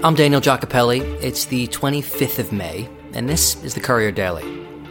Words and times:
I'm 0.00 0.14
Daniel 0.14 0.40
Giacopelli. 0.40 1.00
It's 1.20 1.46
the 1.46 1.66
25th 1.66 2.38
of 2.38 2.52
May, 2.52 2.88
and 3.14 3.28
this 3.28 3.60
is 3.64 3.74
the 3.74 3.80
Courier 3.80 4.12
Daily. 4.12 4.44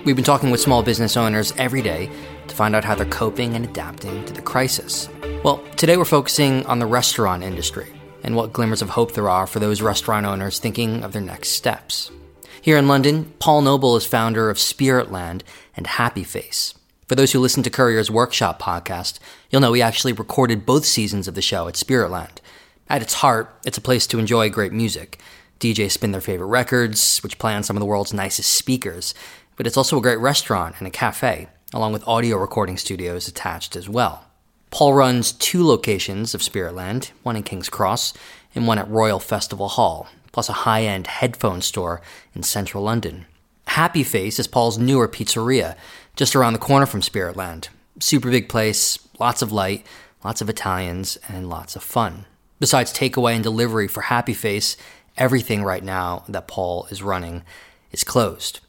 We've 0.03 0.17
been 0.17 0.25
talking 0.25 0.51
with 0.51 0.59
small 0.59 0.83
business 0.83 1.15
owners 1.15 1.53
every 1.57 1.81
day 1.81 2.09
to 2.49 2.53
find 2.55 2.75
out 2.75 2.83
how 2.83 2.93
they're 2.93 3.05
coping 3.05 3.55
and 3.55 3.63
adapting 3.63 4.25
to 4.25 4.33
the 4.33 4.41
crisis. 4.41 5.07
Well, 5.45 5.63
today 5.77 5.95
we're 5.95 6.03
focusing 6.03 6.65
on 6.65 6.79
the 6.79 6.85
restaurant 6.85 7.43
industry 7.43 7.87
and 8.21 8.35
what 8.35 8.51
glimmers 8.51 8.81
of 8.81 8.89
hope 8.89 9.13
there 9.13 9.29
are 9.29 9.47
for 9.47 9.59
those 9.59 9.81
restaurant 9.81 10.25
owners 10.25 10.59
thinking 10.59 11.05
of 11.05 11.13
their 11.13 11.21
next 11.21 11.51
steps. 11.51 12.11
Here 12.61 12.75
in 12.77 12.89
London, 12.89 13.31
Paul 13.39 13.61
Noble 13.61 13.95
is 13.95 14.05
founder 14.05 14.49
of 14.49 14.57
Spiritland 14.57 15.43
and 15.77 15.87
Happy 15.87 16.25
Face. 16.25 16.73
For 17.07 17.15
those 17.15 17.31
who 17.31 17.39
listen 17.39 17.63
to 17.63 17.69
Courier's 17.69 18.11
Workshop 18.11 18.61
podcast, 18.61 19.19
you'll 19.49 19.61
know 19.61 19.71
we 19.71 19.81
actually 19.81 20.11
recorded 20.11 20.65
both 20.65 20.83
seasons 20.83 21.29
of 21.29 21.35
the 21.35 21.41
show 21.41 21.69
at 21.69 21.75
Spiritland. 21.75 22.39
At 22.89 23.01
its 23.01 23.15
heart, 23.15 23.53
it's 23.65 23.77
a 23.77 23.81
place 23.81 24.07
to 24.07 24.19
enjoy 24.19 24.49
great 24.49 24.71
music. 24.71 25.19
DJs 25.59 25.91
spin 25.91 26.11
their 26.11 26.21
favorite 26.21 26.47
records, 26.47 27.19
which 27.19 27.39
play 27.39 27.53
on 27.53 27.63
some 27.63 27.75
of 27.75 27.79
the 27.79 27.85
world's 27.85 28.13
nicest 28.13 28.51
speakers, 28.51 29.13
but 29.55 29.67
it's 29.67 29.77
also 29.77 29.97
a 29.97 30.01
great 30.01 30.19
restaurant 30.19 30.75
and 30.79 30.87
a 30.87 30.91
cafe, 30.91 31.47
along 31.73 31.91
with 31.91 32.07
audio 32.07 32.37
recording 32.37 32.77
studios 32.77 33.27
attached 33.27 33.75
as 33.75 33.89
well. 33.89 34.25
Paul 34.69 34.93
runs 34.93 35.31
two 35.31 35.65
locations 35.65 36.33
of 36.33 36.41
Spiritland, 36.41 37.11
one 37.23 37.35
in 37.35 37.43
King's 37.43 37.69
Cross 37.69 38.13
and 38.53 38.67
one 38.67 38.77
at 38.77 38.89
Royal 38.89 39.19
Festival 39.19 39.67
Hall, 39.67 40.07
plus 40.31 40.49
a 40.49 40.53
high 40.53 40.83
end 40.83 41.07
headphone 41.07 41.61
store 41.61 42.01
in 42.35 42.43
central 42.43 42.83
London. 42.83 43.25
Happy 43.65 44.03
Face 44.03 44.39
is 44.39 44.47
Paul's 44.47 44.77
newer 44.77 45.07
pizzeria, 45.07 45.75
just 46.15 46.35
around 46.35 46.53
the 46.53 46.59
corner 46.59 46.85
from 46.85 47.01
Spiritland. 47.01 47.67
Super 47.99 48.31
big 48.31 48.47
place, 48.47 48.99
lots 49.19 49.41
of 49.41 49.51
light, 49.51 49.85
lots 50.23 50.41
of 50.41 50.49
Italians, 50.49 51.17
and 51.27 51.49
lots 51.49 51.75
of 51.75 51.83
fun. 51.83 52.25
Besides 52.59 52.91
takeaway 52.91 53.35
and 53.35 53.43
delivery 53.43 53.87
for 53.87 54.01
Happy 54.01 54.33
Face, 54.33 54.77
everything 55.15 55.63
right 55.63 55.83
now 55.83 56.23
that 56.27 56.47
Paul 56.47 56.87
is 56.89 57.03
running 57.03 57.43
is 57.91 58.03
closed. 58.03 58.61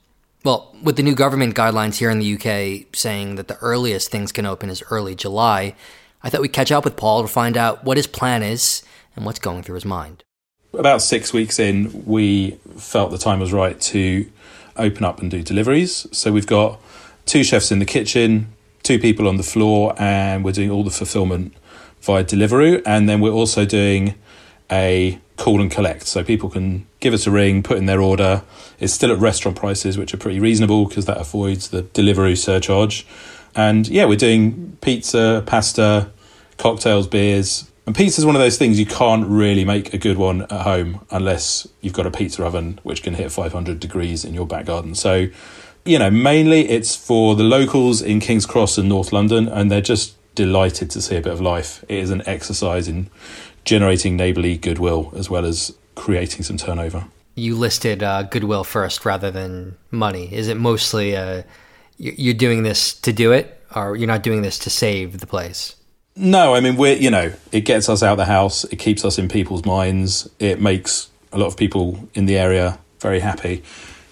Well, 0.44 0.74
with 0.82 0.96
the 0.96 1.02
new 1.02 1.14
government 1.14 1.54
guidelines 1.54 1.96
here 1.96 2.10
in 2.10 2.18
the 2.18 2.34
UK 2.34 2.86
saying 2.94 3.36
that 3.36 3.48
the 3.48 3.58
earliest 3.58 4.10
things 4.10 4.30
can 4.30 4.46
open 4.46 4.70
is 4.70 4.82
early 4.90 5.14
July, 5.14 5.74
I 6.22 6.30
thought 6.30 6.42
we'd 6.42 6.52
catch 6.52 6.70
up 6.70 6.84
with 6.84 6.96
Paul 6.96 7.22
to 7.22 7.28
find 7.28 7.56
out 7.56 7.84
what 7.84 7.96
his 7.96 8.06
plan 8.06 8.42
is 8.42 8.82
and 9.16 9.24
what's 9.24 9.38
going 9.38 9.62
through 9.62 9.76
his 9.76 9.84
mind. 9.84 10.22
About 10.74 11.00
six 11.00 11.32
weeks 11.32 11.58
in, 11.58 12.04
we 12.04 12.52
felt 12.76 13.10
the 13.10 13.18
time 13.18 13.40
was 13.40 13.52
right 13.52 13.80
to 13.80 14.30
open 14.76 15.04
up 15.04 15.20
and 15.20 15.30
do 15.30 15.42
deliveries. 15.42 16.06
So 16.12 16.30
we've 16.30 16.46
got 16.46 16.78
two 17.24 17.42
chefs 17.42 17.72
in 17.72 17.78
the 17.78 17.84
kitchen, 17.84 18.52
two 18.82 18.98
people 18.98 19.26
on 19.26 19.38
the 19.38 19.42
floor, 19.42 19.94
and 19.98 20.44
we're 20.44 20.52
doing 20.52 20.70
all 20.70 20.84
the 20.84 20.90
fulfillment 20.90 21.54
via 22.02 22.24
Deliveroo, 22.24 22.82
and 22.86 23.08
then 23.08 23.20
we're 23.20 23.32
also 23.32 23.64
doing 23.64 24.14
a 24.70 25.18
call 25.36 25.60
and 25.60 25.70
collect. 25.70 26.06
So 26.06 26.22
people 26.22 26.50
can 26.50 26.86
give 27.00 27.14
us 27.14 27.26
a 27.26 27.30
ring, 27.30 27.62
put 27.62 27.78
in 27.78 27.86
their 27.86 28.00
order. 28.00 28.42
It's 28.78 28.92
still 28.92 29.12
at 29.12 29.18
restaurant 29.18 29.56
prices, 29.56 29.96
which 29.96 30.12
are 30.12 30.18
pretty 30.18 30.40
reasonable 30.40 30.86
because 30.86 31.06
that 31.06 31.16
avoids 31.16 31.70
the 31.70 31.82
Deliveroo 31.82 32.36
surcharge. 32.36 33.06
And 33.54 33.88
yeah, 33.88 34.04
we're 34.04 34.16
doing 34.16 34.76
pizza, 34.80 35.42
pasta, 35.46 36.10
cocktails, 36.58 37.06
beers. 37.06 37.70
And 37.86 37.96
pizza 37.96 38.20
is 38.20 38.26
one 38.26 38.34
of 38.34 38.40
those 38.40 38.58
things 38.58 38.78
you 38.78 38.84
can't 38.84 39.26
really 39.26 39.64
make 39.64 39.94
a 39.94 39.98
good 39.98 40.18
one 40.18 40.42
at 40.42 40.60
home 40.60 41.06
unless 41.10 41.66
you've 41.80 41.94
got 41.94 42.06
a 42.06 42.10
pizza 42.10 42.44
oven 42.44 42.78
which 42.82 43.02
can 43.02 43.14
hit 43.14 43.32
500 43.32 43.80
degrees 43.80 44.26
in 44.26 44.34
your 44.34 44.46
back 44.46 44.66
garden. 44.66 44.94
So, 44.94 45.28
you 45.86 45.98
know, 45.98 46.10
mainly 46.10 46.68
it's 46.68 46.94
for 46.94 47.34
the 47.34 47.44
locals 47.44 48.02
in 48.02 48.20
King's 48.20 48.44
Cross 48.44 48.76
and 48.76 48.90
North 48.90 49.10
London, 49.10 49.48
and 49.48 49.70
they're 49.70 49.80
just 49.80 50.17
delighted 50.38 50.88
to 50.88 51.02
see 51.02 51.16
a 51.16 51.20
bit 51.20 51.32
of 51.32 51.40
life. 51.40 51.84
It 51.88 51.98
is 51.98 52.10
an 52.10 52.22
exercise 52.24 52.86
in 52.86 53.10
generating 53.64 54.16
neighbourly 54.16 54.56
goodwill 54.56 55.12
as 55.16 55.28
well 55.28 55.44
as 55.44 55.76
creating 55.96 56.44
some 56.44 56.56
turnover. 56.56 57.06
You 57.34 57.56
listed 57.56 58.04
uh, 58.04 58.22
goodwill 58.22 58.62
first 58.62 59.04
rather 59.04 59.32
than 59.32 59.76
money. 59.90 60.32
Is 60.32 60.46
it 60.46 60.56
mostly 60.56 61.16
uh, 61.16 61.42
you're 61.96 62.34
doing 62.34 62.62
this 62.62 62.94
to 63.00 63.12
do 63.12 63.32
it, 63.32 63.60
or 63.74 63.96
you're 63.96 64.06
not 64.06 64.22
doing 64.22 64.42
this 64.42 64.60
to 64.60 64.70
save 64.70 65.18
the 65.18 65.26
place? 65.26 65.74
No, 66.14 66.54
I 66.54 66.60
mean 66.60 66.76
we're 66.76 66.96
you 66.96 67.10
know 67.10 67.32
it 67.50 67.62
gets 67.62 67.88
us 67.88 68.00
out 68.00 68.14
the 68.14 68.24
house. 68.24 68.62
It 68.64 68.76
keeps 68.76 69.04
us 69.04 69.18
in 69.18 69.28
people's 69.28 69.64
minds. 69.64 70.30
It 70.38 70.60
makes 70.60 71.10
a 71.32 71.38
lot 71.38 71.46
of 71.46 71.56
people 71.56 72.08
in 72.14 72.26
the 72.26 72.38
area 72.38 72.78
very 73.00 73.18
happy. 73.18 73.64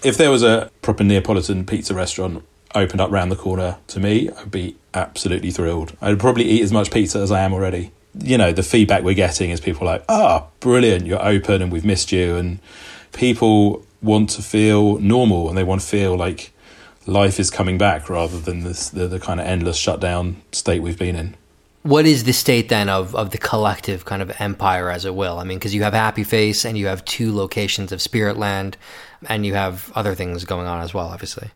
If 0.03 0.17
there 0.17 0.29
was 0.29 0.43
a 0.43 0.69
proper 0.81 1.05
Neapolitan 1.05 1.65
pizza 1.65 1.93
restaurant 1.93 2.43
opened 2.81 3.01
up 3.01 3.11
round 3.11 3.31
the 3.31 3.35
corner 3.35 3.77
to 3.87 3.99
me, 3.99 4.29
I'd 4.29 4.51
be 4.51 4.75
absolutely 4.93 5.51
thrilled. 5.51 5.95
I'd 6.01 6.19
probably 6.19 6.45
eat 6.45 6.63
as 6.63 6.71
much 6.71 6.91
pizza 6.91 7.19
as 7.19 7.31
I 7.31 7.41
am 7.41 7.53
already. 7.53 7.91
You 8.19 8.37
know, 8.37 8.51
the 8.51 8.63
feedback 8.63 9.03
we're 9.03 9.13
getting 9.13 9.51
is 9.51 9.59
people 9.59 9.85
like, 9.85 10.03
ah, 10.09 10.45
oh, 10.45 10.51
brilliant, 10.59 11.05
you're 11.05 11.23
open 11.23 11.61
and 11.61 11.71
we've 11.71 11.85
missed 11.85 12.11
you. 12.11 12.35
And 12.35 12.59
people 13.13 13.85
want 14.01 14.29
to 14.31 14.41
feel 14.41 14.97
normal 14.99 15.49
and 15.49 15.57
they 15.57 15.63
want 15.63 15.81
to 15.81 15.87
feel 15.87 16.15
like 16.15 16.51
life 17.05 17.39
is 17.39 17.49
coming 17.49 17.77
back 17.77 18.09
rather 18.09 18.39
than 18.39 18.63
this, 18.63 18.89
the, 18.89 19.07
the 19.07 19.19
kind 19.19 19.39
of 19.39 19.45
endless 19.45 19.77
shutdown 19.77 20.41
state 20.51 20.81
we've 20.81 20.99
been 20.99 21.15
in. 21.15 21.35
What 21.83 22.05
is 22.05 22.25
the 22.25 22.33
state 22.33 22.67
then 22.67 22.89
of, 22.89 23.15
of 23.15 23.29
the 23.29 23.37
collective 23.37 24.03
kind 24.03 24.21
of 24.21 24.35
empire, 24.39 24.89
as 24.89 25.05
it 25.05 25.15
will? 25.15 25.39
I 25.39 25.45
mean, 25.45 25.57
because 25.57 25.73
you 25.73 25.83
have 25.83 25.93
Happy 25.93 26.25
Face 26.25 26.65
and 26.65 26.77
you 26.77 26.87
have 26.87 27.05
two 27.05 27.33
locations 27.33 27.91
of 27.93 27.99
Spiritland 27.99 28.75
and 29.27 29.45
you 29.45 29.53
have 29.53 29.91
other 29.95 30.13
things 30.13 30.43
going 30.43 30.67
on 30.67 30.81
as 30.81 30.93
well, 30.93 31.07
obviously. 31.07 31.49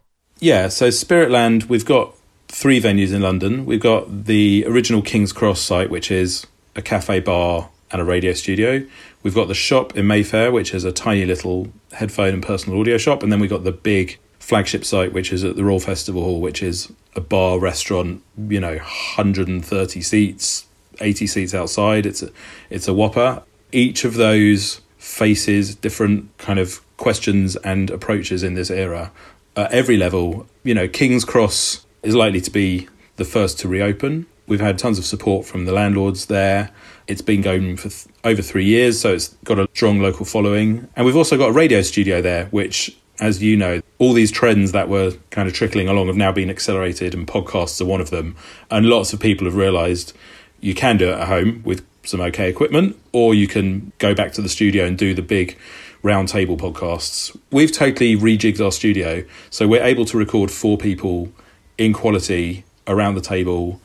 Yeah, 0.43 0.69
so 0.69 0.87
Spiritland, 0.87 1.65
we've 1.65 1.85
got 1.85 2.15
three 2.47 2.81
venues 2.81 3.13
in 3.13 3.21
London. 3.21 3.63
We've 3.63 3.79
got 3.79 4.25
the 4.25 4.65
original 4.67 5.03
King's 5.03 5.31
Cross 5.31 5.61
site, 5.61 5.91
which 5.91 6.09
is 6.09 6.47
a 6.75 6.81
cafe 6.81 7.19
bar 7.19 7.69
and 7.91 8.01
a 8.01 8.03
radio 8.03 8.33
studio. 8.33 8.83
We've 9.21 9.35
got 9.35 9.49
the 9.49 9.53
shop 9.53 9.95
in 9.95 10.07
Mayfair, 10.07 10.51
which 10.51 10.73
is 10.73 10.83
a 10.83 10.91
tiny 10.91 11.25
little 11.25 11.67
headphone 11.91 12.33
and 12.33 12.41
personal 12.41 12.79
audio 12.79 12.97
shop. 12.97 13.21
And 13.21 13.31
then 13.31 13.39
we've 13.39 13.51
got 13.51 13.63
the 13.63 13.71
big 13.71 14.17
flagship 14.39 14.83
site, 14.83 15.13
which 15.13 15.31
is 15.31 15.43
at 15.43 15.57
the 15.57 15.63
Royal 15.63 15.79
Festival 15.79 16.23
Hall, 16.23 16.41
which 16.41 16.63
is 16.63 16.91
a 17.15 17.21
bar, 17.21 17.59
restaurant, 17.59 18.23
you 18.35 18.59
know, 18.59 18.77
130 18.77 20.01
seats, 20.01 20.65
80 20.99 21.27
seats 21.27 21.53
outside. 21.53 22.07
It's 22.07 22.23
a, 22.23 22.31
it's 22.71 22.87
a 22.87 22.95
whopper. 22.95 23.43
Each 23.71 24.03
of 24.05 24.15
those 24.15 24.81
faces 24.97 25.75
different 25.75 26.35
kind 26.39 26.57
of 26.57 26.81
questions 26.97 27.55
and 27.57 27.91
approaches 27.91 28.41
in 28.41 28.55
this 28.55 28.71
era 28.71 29.11
at 29.55 29.71
every 29.71 29.97
level. 29.97 30.47
You 30.63 30.73
know, 30.73 30.87
King's 30.87 31.25
Cross 31.25 31.85
is 32.03 32.15
likely 32.15 32.41
to 32.41 32.51
be 32.51 32.87
the 33.17 33.25
first 33.25 33.59
to 33.59 33.67
reopen. 33.67 34.25
We've 34.47 34.59
had 34.59 34.77
tons 34.77 34.97
of 34.97 35.05
support 35.05 35.45
from 35.45 35.65
the 35.65 35.71
landlords 35.71 36.25
there. 36.25 36.71
It's 37.07 37.21
been 37.21 37.41
going 37.41 37.77
for 37.77 37.89
th- 37.89 38.07
over 38.23 38.41
three 38.41 38.65
years, 38.65 38.99
so 38.99 39.13
it's 39.13 39.29
got 39.43 39.59
a 39.59 39.67
strong 39.73 40.01
local 40.01 40.25
following. 40.25 40.87
And 40.95 41.05
we've 41.05 41.15
also 41.15 41.37
got 41.37 41.49
a 41.49 41.53
radio 41.53 41.81
studio 41.81 42.21
there, 42.21 42.45
which, 42.47 42.97
as 43.19 43.41
you 43.41 43.55
know, 43.55 43.81
all 43.99 44.13
these 44.13 44.31
trends 44.31 44.71
that 44.71 44.89
were 44.89 45.13
kind 45.29 45.47
of 45.47 45.53
trickling 45.53 45.87
along 45.87 46.07
have 46.07 46.17
now 46.17 46.31
been 46.31 46.49
accelerated, 46.49 47.13
and 47.13 47.27
podcasts 47.27 47.79
are 47.79 47.85
one 47.85 48.01
of 48.01 48.09
them. 48.09 48.35
And 48.69 48.87
lots 48.87 49.13
of 49.13 49.19
people 49.19 49.45
have 49.45 49.55
realised 49.55 50.13
you 50.59 50.75
can 50.75 50.97
do 50.97 51.09
it 51.09 51.13
at 51.13 51.27
home 51.27 51.61
with 51.63 51.85
some 52.03 52.19
okay 52.21 52.49
equipment, 52.49 52.97
or 53.11 53.33
you 53.33 53.47
can 53.47 53.91
go 53.99 54.13
back 54.13 54.33
to 54.33 54.41
the 54.41 54.49
studio 54.49 54.85
and 54.85 54.97
do 54.97 55.13
the 55.13 55.21
big 55.21 55.57
roundtable 56.03 56.57
podcasts. 56.57 57.35
We've 57.51 57.71
totally 57.71 58.15
rejigged 58.15 58.63
our 58.63 58.71
studio, 58.71 59.23
so 59.49 59.67
we're 59.67 59.83
able 59.83 60.05
to 60.05 60.17
record 60.17 60.51
four 60.51 60.77
people 60.77 61.31
in 61.77 61.93
quality 61.93 62.63
around 62.87 63.15
the 63.15 63.21
table, 63.21 63.79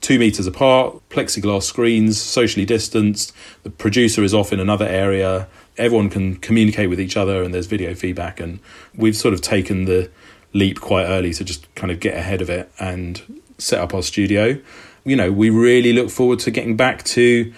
two 0.00 0.18
meters 0.18 0.46
apart, 0.46 1.00
plexiglass 1.10 1.62
screens, 1.62 2.20
socially 2.20 2.66
distanced. 2.66 3.32
The 3.62 3.70
producer 3.70 4.22
is 4.24 4.34
off 4.34 4.52
in 4.52 4.60
another 4.60 4.86
area. 4.86 5.48
Everyone 5.76 6.10
can 6.10 6.36
communicate 6.36 6.90
with 6.90 7.00
each 7.00 7.16
other, 7.16 7.42
and 7.42 7.54
there's 7.54 7.66
video 7.66 7.94
feedback. 7.94 8.40
And 8.40 8.60
we've 8.94 9.16
sort 9.16 9.34
of 9.34 9.40
taken 9.40 9.84
the 9.84 10.10
leap 10.52 10.80
quite 10.80 11.04
early 11.04 11.32
to 11.34 11.44
just 11.44 11.72
kind 11.74 11.90
of 11.90 12.00
get 12.00 12.16
ahead 12.16 12.42
of 12.42 12.50
it 12.50 12.70
and 12.80 13.42
set 13.58 13.78
up 13.78 13.94
our 13.94 14.02
studio. 14.02 14.60
You 15.04 15.16
know, 15.16 15.30
we 15.30 15.50
really 15.50 15.92
look 15.92 16.10
forward 16.10 16.40
to 16.40 16.50
getting 16.50 16.76
back 16.76 17.04
to 17.04 17.52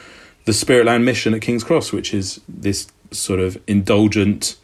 the 0.45 0.53
Spiritland 0.53 1.05
mission 1.05 1.35
at 1.35 1.43
King's 1.43 1.65
Cross, 1.65 1.93
which 1.93 2.13
is 2.13 2.41
this 2.49 2.89
sort 3.15 3.41
of 3.41 3.61
indulgent 3.67 4.57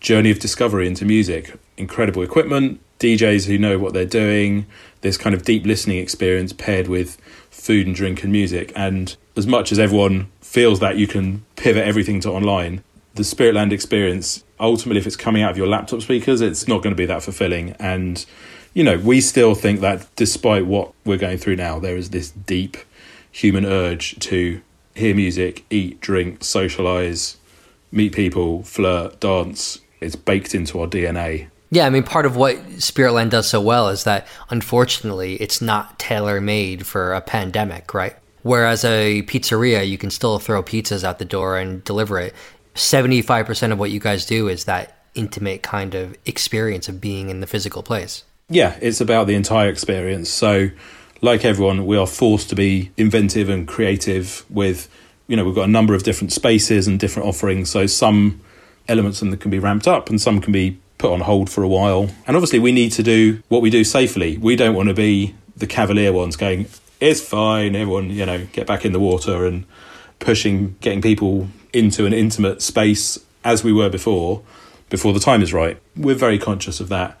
journey 0.00 0.30
of 0.30 0.38
discovery 0.38 0.86
into 0.86 1.04
music. 1.04 1.54
Incredible 1.76 2.22
equipment, 2.22 2.80
DJs 2.98 3.46
who 3.46 3.58
know 3.58 3.78
what 3.78 3.92
they're 3.92 4.04
doing, 4.04 4.66
this 5.00 5.16
kind 5.16 5.34
of 5.34 5.44
deep 5.44 5.64
listening 5.66 5.98
experience 5.98 6.52
paired 6.52 6.88
with 6.88 7.16
food 7.50 7.86
and 7.86 7.96
drink 7.96 8.22
and 8.22 8.32
music. 8.32 8.72
And 8.74 9.16
as 9.36 9.46
much 9.46 9.72
as 9.72 9.78
everyone 9.78 10.30
feels 10.40 10.80
that 10.80 10.96
you 10.96 11.06
can 11.06 11.44
pivot 11.56 11.86
everything 11.86 12.20
to 12.20 12.30
online, 12.30 12.82
the 13.14 13.22
Spiritland 13.22 13.72
experience, 13.72 14.44
ultimately, 14.58 15.00
if 15.00 15.06
it's 15.06 15.16
coming 15.16 15.42
out 15.42 15.50
of 15.50 15.56
your 15.56 15.66
laptop 15.66 16.02
speakers, 16.02 16.40
it's 16.40 16.68
not 16.68 16.82
going 16.82 16.92
to 16.94 16.96
be 16.96 17.06
that 17.06 17.22
fulfilling. 17.22 17.70
And, 17.78 18.24
you 18.74 18.84
know, 18.84 18.98
we 18.98 19.20
still 19.20 19.54
think 19.54 19.80
that 19.80 20.06
despite 20.16 20.66
what 20.66 20.92
we're 21.04 21.18
going 21.18 21.38
through 21.38 21.56
now, 21.56 21.78
there 21.78 21.96
is 21.96 22.10
this 22.10 22.30
deep 22.30 22.76
human 23.30 23.64
urge 23.64 24.18
to 24.20 24.60
hear 24.94 25.14
music, 25.14 25.64
eat, 25.70 26.00
drink, 26.00 26.44
socialize, 26.44 27.38
meet 27.92 28.12
people, 28.12 28.62
flirt, 28.64 29.20
dance. 29.20 29.78
It's 30.00 30.16
baked 30.16 30.54
into 30.54 30.80
our 30.80 30.88
DNA. 30.88 31.48
Yeah, 31.70 31.86
I 31.86 31.90
mean, 31.90 32.02
part 32.02 32.26
of 32.26 32.36
what 32.36 32.56
Spiritland 32.76 33.30
does 33.30 33.48
so 33.48 33.60
well 33.60 33.88
is 33.88 34.04
that 34.04 34.26
unfortunately 34.50 35.36
it's 35.36 35.62
not 35.62 35.98
tailor 35.98 36.40
made 36.40 36.86
for 36.86 37.14
a 37.14 37.20
pandemic, 37.20 37.94
right? 37.94 38.16
Whereas 38.42 38.84
a 38.84 39.22
pizzeria, 39.22 39.88
you 39.88 39.96
can 39.96 40.10
still 40.10 40.38
throw 40.38 40.62
pizzas 40.62 41.04
out 41.04 41.18
the 41.18 41.24
door 41.24 41.56
and 41.56 41.82
deliver 41.84 42.18
it. 42.18 42.34
75% 42.74 43.72
of 43.72 43.78
what 43.78 43.90
you 43.90 44.00
guys 44.00 44.26
do 44.26 44.48
is 44.48 44.64
that 44.64 44.98
intimate 45.14 45.62
kind 45.62 45.94
of 45.94 46.16
experience 46.26 46.88
of 46.88 47.00
being 47.00 47.30
in 47.30 47.40
the 47.40 47.46
physical 47.46 47.82
place. 47.82 48.24
Yeah, 48.48 48.76
it's 48.82 49.00
about 49.00 49.26
the 49.26 49.34
entire 49.34 49.68
experience. 49.68 50.28
So, 50.28 50.70
like 51.20 51.44
everyone, 51.44 51.86
we 51.86 51.96
are 51.96 52.06
forced 52.06 52.48
to 52.50 52.56
be 52.56 52.90
inventive 52.96 53.48
and 53.48 53.66
creative 53.66 54.44
with, 54.50 54.88
you 55.32 55.36
know, 55.36 55.46
we've 55.46 55.54
got 55.54 55.64
a 55.64 55.72
number 55.72 55.94
of 55.94 56.02
different 56.02 56.30
spaces 56.30 56.86
and 56.86 57.00
different 57.00 57.26
offerings. 57.26 57.70
So, 57.70 57.86
some 57.86 58.42
elements 58.86 59.22
of 59.22 59.30
them 59.30 59.38
can 59.38 59.50
be 59.50 59.58
ramped 59.58 59.88
up 59.88 60.10
and 60.10 60.20
some 60.20 60.42
can 60.42 60.52
be 60.52 60.78
put 60.98 61.10
on 61.10 61.20
hold 61.20 61.48
for 61.48 61.62
a 61.62 61.68
while. 61.68 62.10
And 62.26 62.36
obviously, 62.36 62.58
we 62.58 62.70
need 62.70 62.92
to 62.92 63.02
do 63.02 63.42
what 63.48 63.62
we 63.62 63.70
do 63.70 63.82
safely. 63.82 64.36
We 64.36 64.56
don't 64.56 64.74
want 64.74 64.90
to 64.90 64.94
be 64.94 65.34
the 65.56 65.66
cavalier 65.66 66.12
ones 66.12 66.36
going, 66.36 66.66
it's 67.00 67.22
fine, 67.22 67.74
everyone, 67.74 68.10
you 68.10 68.26
know, 68.26 68.44
get 68.52 68.66
back 68.66 68.84
in 68.84 68.92
the 68.92 69.00
water 69.00 69.46
and 69.46 69.64
pushing, 70.18 70.76
getting 70.82 71.00
people 71.00 71.48
into 71.72 72.04
an 72.04 72.12
intimate 72.12 72.60
space 72.60 73.18
as 73.42 73.64
we 73.64 73.72
were 73.72 73.88
before, 73.88 74.42
before 74.90 75.14
the 75.14 75.20
time 75.20 75.40
is 75.40 75.54
right. 75.54 75.78
We're 75.96 76.14
very 76.14 76.38
conscious 76.38 76.78
of 76.78 76.90
that 76.90 77.18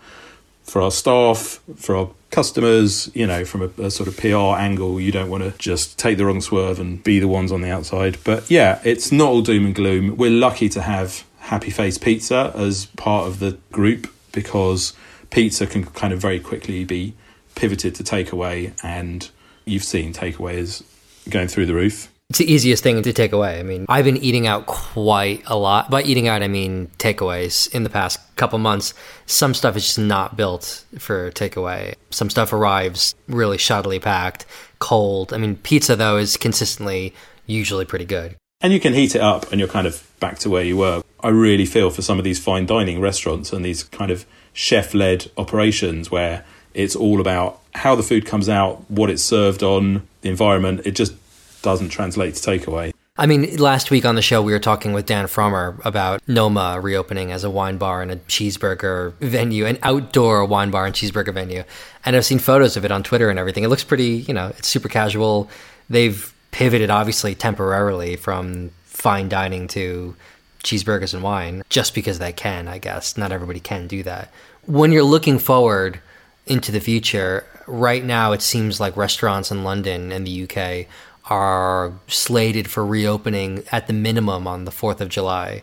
for 0.64 0.82
our 0.82 0.90
staff, 0.90 1.60
for 1.76 1.96
our 1.96 2.10
customers, 2.32 3.10
you 3.14 3.26
know, 3.26 3.44
from 3.44 3.62
a, 3.62 3.82
a, 3.84 3.90
sort 3.90 4.08
of 4.08 4.16
PR 4.16 4.58
angle, 4.60 5.00
you 5.00 5.12
don't 5.12 5.30
want 5.30 5.44
to 5.44 5.56
just 5.58 5.98
take 5.98 6.18
the 6.18 6.26
wrong 6.26 6.40
swerve 6.40 6.80
and 6.80 7.04
be 7.04 7.20
the 7.20 7.28
ones 7.28 7.52
on 7.52 7.60
the 7.60 7.70
outside. 7.70 8.18
But 8.24 8.50
yeah, 8.50 8.80
it's 8.82 9.12
not 9.12 9.28
all 9.28 9.42
doom 9.42 9.66
and 9.66 9.74
gloom. 9.74 10.16
We're 10.16 10.30
lucky 10.30 10.68
to 10.70 10.82
have 10.82 11.24
Happy 11.38 11.70
Face 11.70 11.98
Pizza 11.98 12.52
as 12.56 12.86
part 12.96 13.28
of 13.28 13.38
the 13.38 13.58
group 13.70 14.12
because 14.32 14.94
pizza 15.30 15.66
can 15.66 15.84
kind 15.84 16.12
of 16.12 16.18
very 16.18 16.40
quickly 16.40 16.84
be 16.84 17.14
pivoted 17.54 17.94
to 17.96 18.02
takeaway, 18.02 18.72
and 18.82 19.30
you've 19.64 19.84
seen 19.84 20.12
takeaways 20.12 20.82
going 21.28 21.48
through 21.48 21.66
the 21.66 21.74
roof. 21.74 22.11
It's 22.32 22.38
the 22.38 22.50
easiest 22.50 22.82
thing 22.82 23.02
to 23.02 23.12
take 23.12 23.34
away. 23.34 23.60
I 23.60 23.62
mean, 23.62 23.84
I've 23.90 24.06
been 24.06 24.16
eating 24.16 24.46
out 24.46 24.64
quite 24.64 25.42
a 25.44 25.54
lot. 25.54 25.90
By 25.90 26.02
eating 26.02 26.28
out, 26.28 26.42
I 26.42 26.48
mean 26.48 26.88
takeaways 26.96 27.70
in 27.74 27.82
the 27.82 27.90
past 27.90 28.20
couple 28.36 28.58
months. 28.58 28.94
Some 29.26 29.52
stuff 29.52 29.76
is 29.76 29.84
just 29.84 29.98
not 29.98 30.34
built 30.34 30.86
for 30.98 31.30
takeaway. 31.32 31.94
Some 32.08 32.30
stuff 32.30 32.54
arrives 32.54 33.14
really 33.28 33.58
shoddily 33.58 34.00
packed, 34.00 34.46
cold. 34.78 35.34
I 35.34 35.36
mean, 35.36 35.56
pizza, 35.56 35.94
though, 35.94 36.16
is 36.16 36.38
consistently 36.38 37.12
usually 37.44 37.84
pretty 37.84 38.06
good. 38.06 38.34
And 38.62 38.72
you 38.72 38.80
can 38.80 38.94
heat 38.94 39.14
it 39.14 39.20
up 39.20 39.52
and 39.52 39.60
you're 39.60 39.68
kind 39.68 39.86
of 39.86 40.02
back 40.18 40.38
to 40.38 40.48
where 40.48 40.64
you 40.64 40.78
were. 40.78 41.02
I 41.20 41.28
really 41.28 41.66
feel 41.66 41.90
for 41.90 42.00
some 42.00 42.16
of 42.16 42.24
these 42.24 42.42
fine 42.42 42.64
dining 42.64 42.98
restaurants 42.98 43.52
and 43.52 43.62
these 43.62 43.82
kind 43.82 44.10
of 44.10 44.24
chef 44.54 44.94
led 44.94 45.30
operations 45.36 46.10
where 46.10 46.46
it's 46.72 46.96
all 46.96 47.20
about 47.20 47.60
how 47.74 47.94
the 47.94 48.02
food 48.02 48.24
comes 48.24 48.48
out, 48.48 48.90
what 48.90 49.10
it's 49.10 49.22
served 49.22 49.62
on, 49.62 50.08
the 50.22 50.30
environment. 50.30 50.80
It 50.86 50.92
just 50.92 51.12
doesn't 51.62 51.88
translate 51.88 52.34
to 52.34 52.50
takeaway. 52.50 52.92
I 53.18 53.26
mean, 53.26 53.56
last 53.58 53.90
week 53.90 54.06
on 54.06 54.14
the 54.14 54.22
show, 54.22 54.40
we 54.40 54.52
were 54.52 54.58
talking 54.58 54.94
with 54.94 55.04
Dan 55.04 55.26
Frommer 55.26 55.84
about 55.84 56.26
Noma 56.26 56.80
reopening 56.80 57.30
as 57.30 57.44
a 57.44 57.50
wine 57.50 57.76
bar 57.76 58.00
and 58.00 58.10
a 58.10 58.16
cheeseburger 58.16 59.12
venue, 59.20 59.66
an 59.66 59.78
outdoor 59.82 60.46
wine 60.46 60.70
bar 60.70 60.86
and 60.86 60.94
cheeseburger 60.94 61.34
venue. 61.34 61.62
And 62.06 62.16
I've 62.16 62.24
seen 62.24 62.38
photos 62.38 62.76
of 62.78 62.86
it 62.86 62.90
on 62.90 63.02
Twitter 63.02 63.28
and 63.28 63.38
everything. 63.38 63.64
It 63.64 63.68
looks 63.68 63.84
pretty, 63.84 64.24
you 64.26 64.32
know, 64.32 64.48
it's 64.56 64.66
super 64.66 64.88
casual. 64.88 65.50
They've 65.90 66.32
pivoted, 66.52 66.88
obviously, 66.88 67.34
temporarily 67.34 68.16
from 68.16 68.70
fine 68.84 69.28
dining 69.28 69.68
to 69.68 70.16
cheeseburgers 70.64 71.12
and 71.12 71.22
wine 71.22 71.62
just 71.68 71.94
because 71.94 72.18
they 72.18 72.32
can, 72.32 72.66
I 72.66 72.78
guess. 72.78 73.18
Not 73.18 73.30
everybody 73.30 73.60
can 73.60 73.88
do 73.88 74.02
that. 74.04 74.32
When 74.64 74.90
you're 74.90 75.02
looking 75.02 75.38
forward 75.38 76.00
into 76.46 76.72
the 76.72 76.80
future, 76.80 77.44
right 77.66 78.04
now 78.04 78.32
it 78.32 78.40
seems 78.40 78.80
like 78.80 78.96
restaurants 78.96 79.50
in 79.50 79.64
London 79.64 80.12
and 80.12 80.26
the 80.26 80.44
UK 80.44 80.86
are 81.26 81.92
slated 82.08 82.70
for 82.70 82.84
reopening 82.84 83.64
at 83.70 83.86
the 83.86 83.92
minimum 83.92 84.46
on 84.46 84.64
the 84.64 84.70
4th 84.70 85.00
of 85.00 85.08
July 85.08 85.62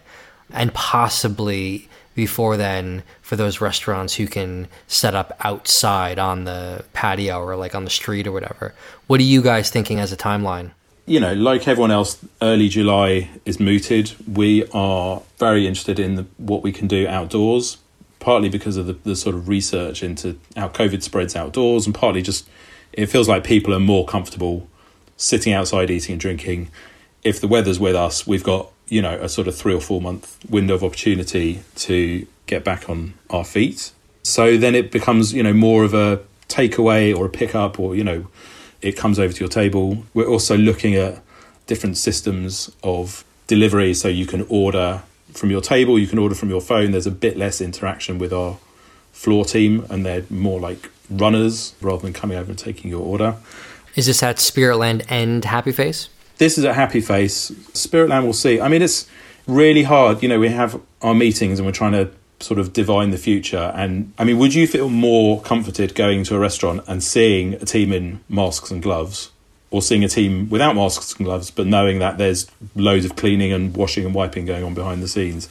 and 0.52 0.74
possibly 0.74 1.88
before 2.16 2.58
then 2.58 3.04
for 3.22 3.36
those 3.36 3.62
restaurants 3.62 4.16
who 4.16 4.28
can 4.28 4.68
set 4.88 5.16
up 5.16 5.38
outside 5.42 6.20
on 6.20 6.44
the 6.44 6.84
patio 6.94 7.40
or 7.40 7.56
like 7.56 7.76
on 7.76 7.84
the 7.84 7.90
street 7.90 8.28
or 8.28 8.32
whatever. 8.32 8.74
What 9.08 9.20
are 9.20 9.24
you 9.24 9.42
guys 9.42 9.70
thinking 9.70 10.00
as 10.00 10.12
a 10.12 10.18
timeline? 10.18 10.72
You 11.06 11.20
know, 11.20 11.34
like 11.34 11.68
everyone 11.68 11.92
else, 11.92 12.24
early 12.42 12.70
July 12.70 13.30
is 13.46 13.60
mooted. 13.60 14.14
We 14.32 14.66
are 14.74 15.22
very 15.38 15.66
interested 15.66 15.98
in 15.98 16.16
the, 16.16 16.26
what 16.38 16.62
we 16.62 16.72
can 16.72 16.88
do 16.88 17.08
outdoors, 17.08 17.78
partly 18.20 18.50
because 18.50 18.78
of 18.78 18.86
the, 18.86 18.94
the 18.94 19.16
sort 19.16 19.36
of 19.36 19.48
research 19.48 20.04
into 20.04 20.38
how 20.56 20.70
COVID 20.70 21.02
spreads 21.02 21.36
outdoors, 21.36 21.86
and 21.86 21.96
partly 21.96 22.22
just 22.22 22.48
it 22.94 23.08
feels 23.08 23.28
like 23.28 23.44
people 23.44 23.74
are 23.74 23.80
more 23.80 24.06
comfortable 24.06 24.68
sitting 25.20 25.54
outside 25.54 25.92
eating 25.92 26.14
and 26.14 26.22
drinking. 26.22 26.72
If 27.24 27.40
the 27.40 27.48
weather's 27.48 27.80
with 27.80 27.96
us, 27.96 28.26
we've 28.26 28.44
got 28.44 28.72
you 28.88 29.04
know 29.04 29.20
a 29.22 29.30
sort 29.30 29.48
of 29.48 29.56
three 29.56 29.76
or 29.76 29.82
four 29.82 30.02
month 30.02 30.40
window 30.50 30.74
of 30.74 30.84
opportunity 30.84 31.62
to 31.76 32.26
get 32.48 32.64
back 32.64 32.90
on 32.90 33.14
our 33.30 33.46
feet. 33.46 33.92
So 34.24 34.58
then 34.58 34.74
it 34.74 34.92
becomes 34.92 35.34
you 35.34 35.44
know 35.44 35.54
more 35.54 35.84
of 35.84 35.94
a 35.94 36.22
takeaway 36.48 37.16
or 37.16 37.26
a 37.26 37.30
pickup, 37.30 37.80
or 37.80 37.96
you 37.96 38.04
know 38.04 38.28
it 38.82 38.94
comes 38.94 39.20
over 39.20 39.32
to 39.32 39.40
your 39.40 39.50
table. 39.50 40.06
We're 40.16 40.28
also 40.28 40.58
looking 40.58 40.96
at 40.96 41.22
different 41.68 41.98
systems 41.98 42.72
of 42.82 43.24
delivery, 43.46 43.94
so 43.94 44.08
you 44.08 44.26
can 44.26 44.48
order 44.50 45.04
from 45.34 45.52
your 45.52 45.62
table, 45.62 46.00
you 46.00 46.08
can 46.08 46.18
order 46.18 46.34
from 46.34 46.50
your 46.50 46.62
phone. 46.62 46.92
There's 46.92 47.06
a 47.06 47.12
bit 47.12 47.38
less 47.38 47.62
interaction 47.62 48.18
with 48.18 48.34
our 48.34 48.58
floor 49.12 49.44
team, 49.44 49.86
and 49.90 50.06
they're 50.06 50.24
more 50.30 50.60
like 50.60 50.90
runners 51.10 51.76
rather 51.82 52.04
than 52.04 52.14
coming 52.14 52.38
over 52.38 52.50
and 52.50 52.58
taking 52.58 52.90
your 52.90 53.02
order. 53.02 53.36
Is 53.96 54.06
this 54.06 54.22
at 54.24 54.38
Spiritland 54.38 55.06
and 55.10 55.44
Happy 55.46 55.72
Face? 55.72 56.10
This 56.38 56.58
is 56.58 56.66
at 56.66 56.76
Happy 56.76 57.02
Face. 57.02 57.52
Spiritland 57.74 58.24
we'll 58.24 58.34
see. 58.34 58.62
I 58.62 58.68
mean, 58.68 58.82
it's 58.82 59.08
really 59.48 59.84
hard. 59.84 60.22
You 60.24 60.30
know, 60.30 60.40
we 60.40 60.50
have 60.50 60.80
our 61.02 61.14
meetings 61.14 61.60
and 61.60 61.66
we're 61.66 61.74
trying 61.74 61.94
to 61.94 62.12
sort 62.40 62.60
of 62.60 62.72
divine 62.72 63.10
the 63.10 63.18
future. 63.18 63.72
And 63.76 64.14
I 64.18 64.24
mean, 64.24 64.38
would 64.38 64.54
you 64.54 64.68
feel 64.68 64.90
more 64.90 65.42
comforted 65.42 65.96
going 65.96 66.24
to 66.26 66.36
a 66.36 66.40
restaurant 66.40 66.84
and 66.88 67.04
seeing 67.04 67.56
a 67.56 67.66
team 67.66 67.92
in 67.92 68.22
masks 68.30 68.72
and 68.72 68.82
gloves 68.82 69.32
or 69.72 69.82
seeing 69.82 70.04
a 70.04 70.08
team 70.08 70.50
without 70.50 70.76
masks 70.76 71.16
and 71.16 71.26
gloves, 71.26 71.52
but 71.52 71.68
knowing 71.68 72.00
that 72.00 72.18
there's 72.18 72.50
loads 72.76 73.06
of 73.06 73.16
cleaning 73.16 73.52
and 73.52 73.76
washing 73.76 74.06
and 74.06 74.16
wiping 74.16 74.46
going 74.46 74.64
on 74.64 74.74
behind 74.74 75.04
the 75.04 75.08
scenes? 75.08 75.50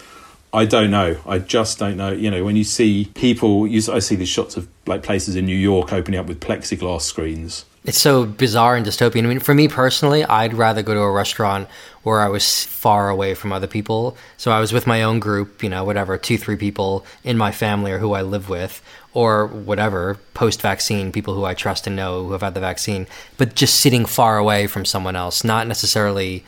I 0.52 0.64
don't 0.64 0.90
know. 0.90 1.18
I 1.26 1.38
just 1.38 1.78
don't 1.78 1.98
know. 1.98 2.10
You 2.10 2.30
know, 2.30 2.42
when 2.42 2.56
you 2.56 2.64
see 2.64 3.10
people, 3.14 3.66
you, 3.66 3.82
I 3.92 3.98
see 3.98 4.16
these 4.16 4.30
shots 4.30 4.56
of 4.56 4.66
like 4.86 5.02
places 5.02 5.36
in 5.36 5.44
New 5.44 5.56
York 5.56 5.92
opening 5.92 6.18
up 6.18 6.26
with 6.26 6.40
plexiglass 6.40 7.02
screens 7.02 7.66
it's 7.84 8.00
so 8.00 8.26
bizarre 8.26 8.76
and 8.76 8.84
dystopian. 8.84 9.24
I 9.24 9.28
mean, 9.28 9.40
for 9.40 9.54
me 9.54 9.68
personally, 9.68 10.24
I'd 10.24 10.54
rather 10.54 10.82
go 10.82 10.94
to 10.94 11.00
a 11.00 11.10
restaurant 11.10 11.68
where 12.02 12.20
I 12.20 12.28
was 12.28 12.64
far 12.64 13.08
away 13.08 13.34
from 13.34 13.52
other 13.52 13.66
people. 13.66 14.16
So 14.36 14.50
I 14.50 14.60
was 14.60 14.72
with 14.72 14.86
my 14.86 15.02
own 15.02 15.20
group, 15.20 15.62
you 15.62 15.68
know, 15.68 15.84
whatever, 15.84 16.18
two, 16.18 16.38
three 16.38 16.56
people 16.56 17.04
in 17.24 17.36
my 17.38 17.52
family 17.52 17.92
or 17.92 17.98
who 17.98 18.12
I 18.12 18.22
live 18.22 18.48
with, 18.48 18.82
or 19.14 19.46
whatever, 19.46 20.18
post 20.34 20.60
vaccine, 20.60 21.12
people 21.12 21.34
who 21.34 21.44
I 21.44 21.54
trust 21.54 21.86
and 21.86 21.96
know 21.96 22.24
who 22.24 22.32
have 22.32 22.42
had 22.42 22.54
the 22.54 22.60
vaccine, 22.60 23.06
but 23.36 23.54
just 23.54 23.80
sitting 23.80 24.04
far 24.04 24.38
away 24.38 24.66
from 24.66 24.84
someone 24.84 25.16
else, 25.16 25.44
not 25.44 25.66
necessarily 25.66 26.44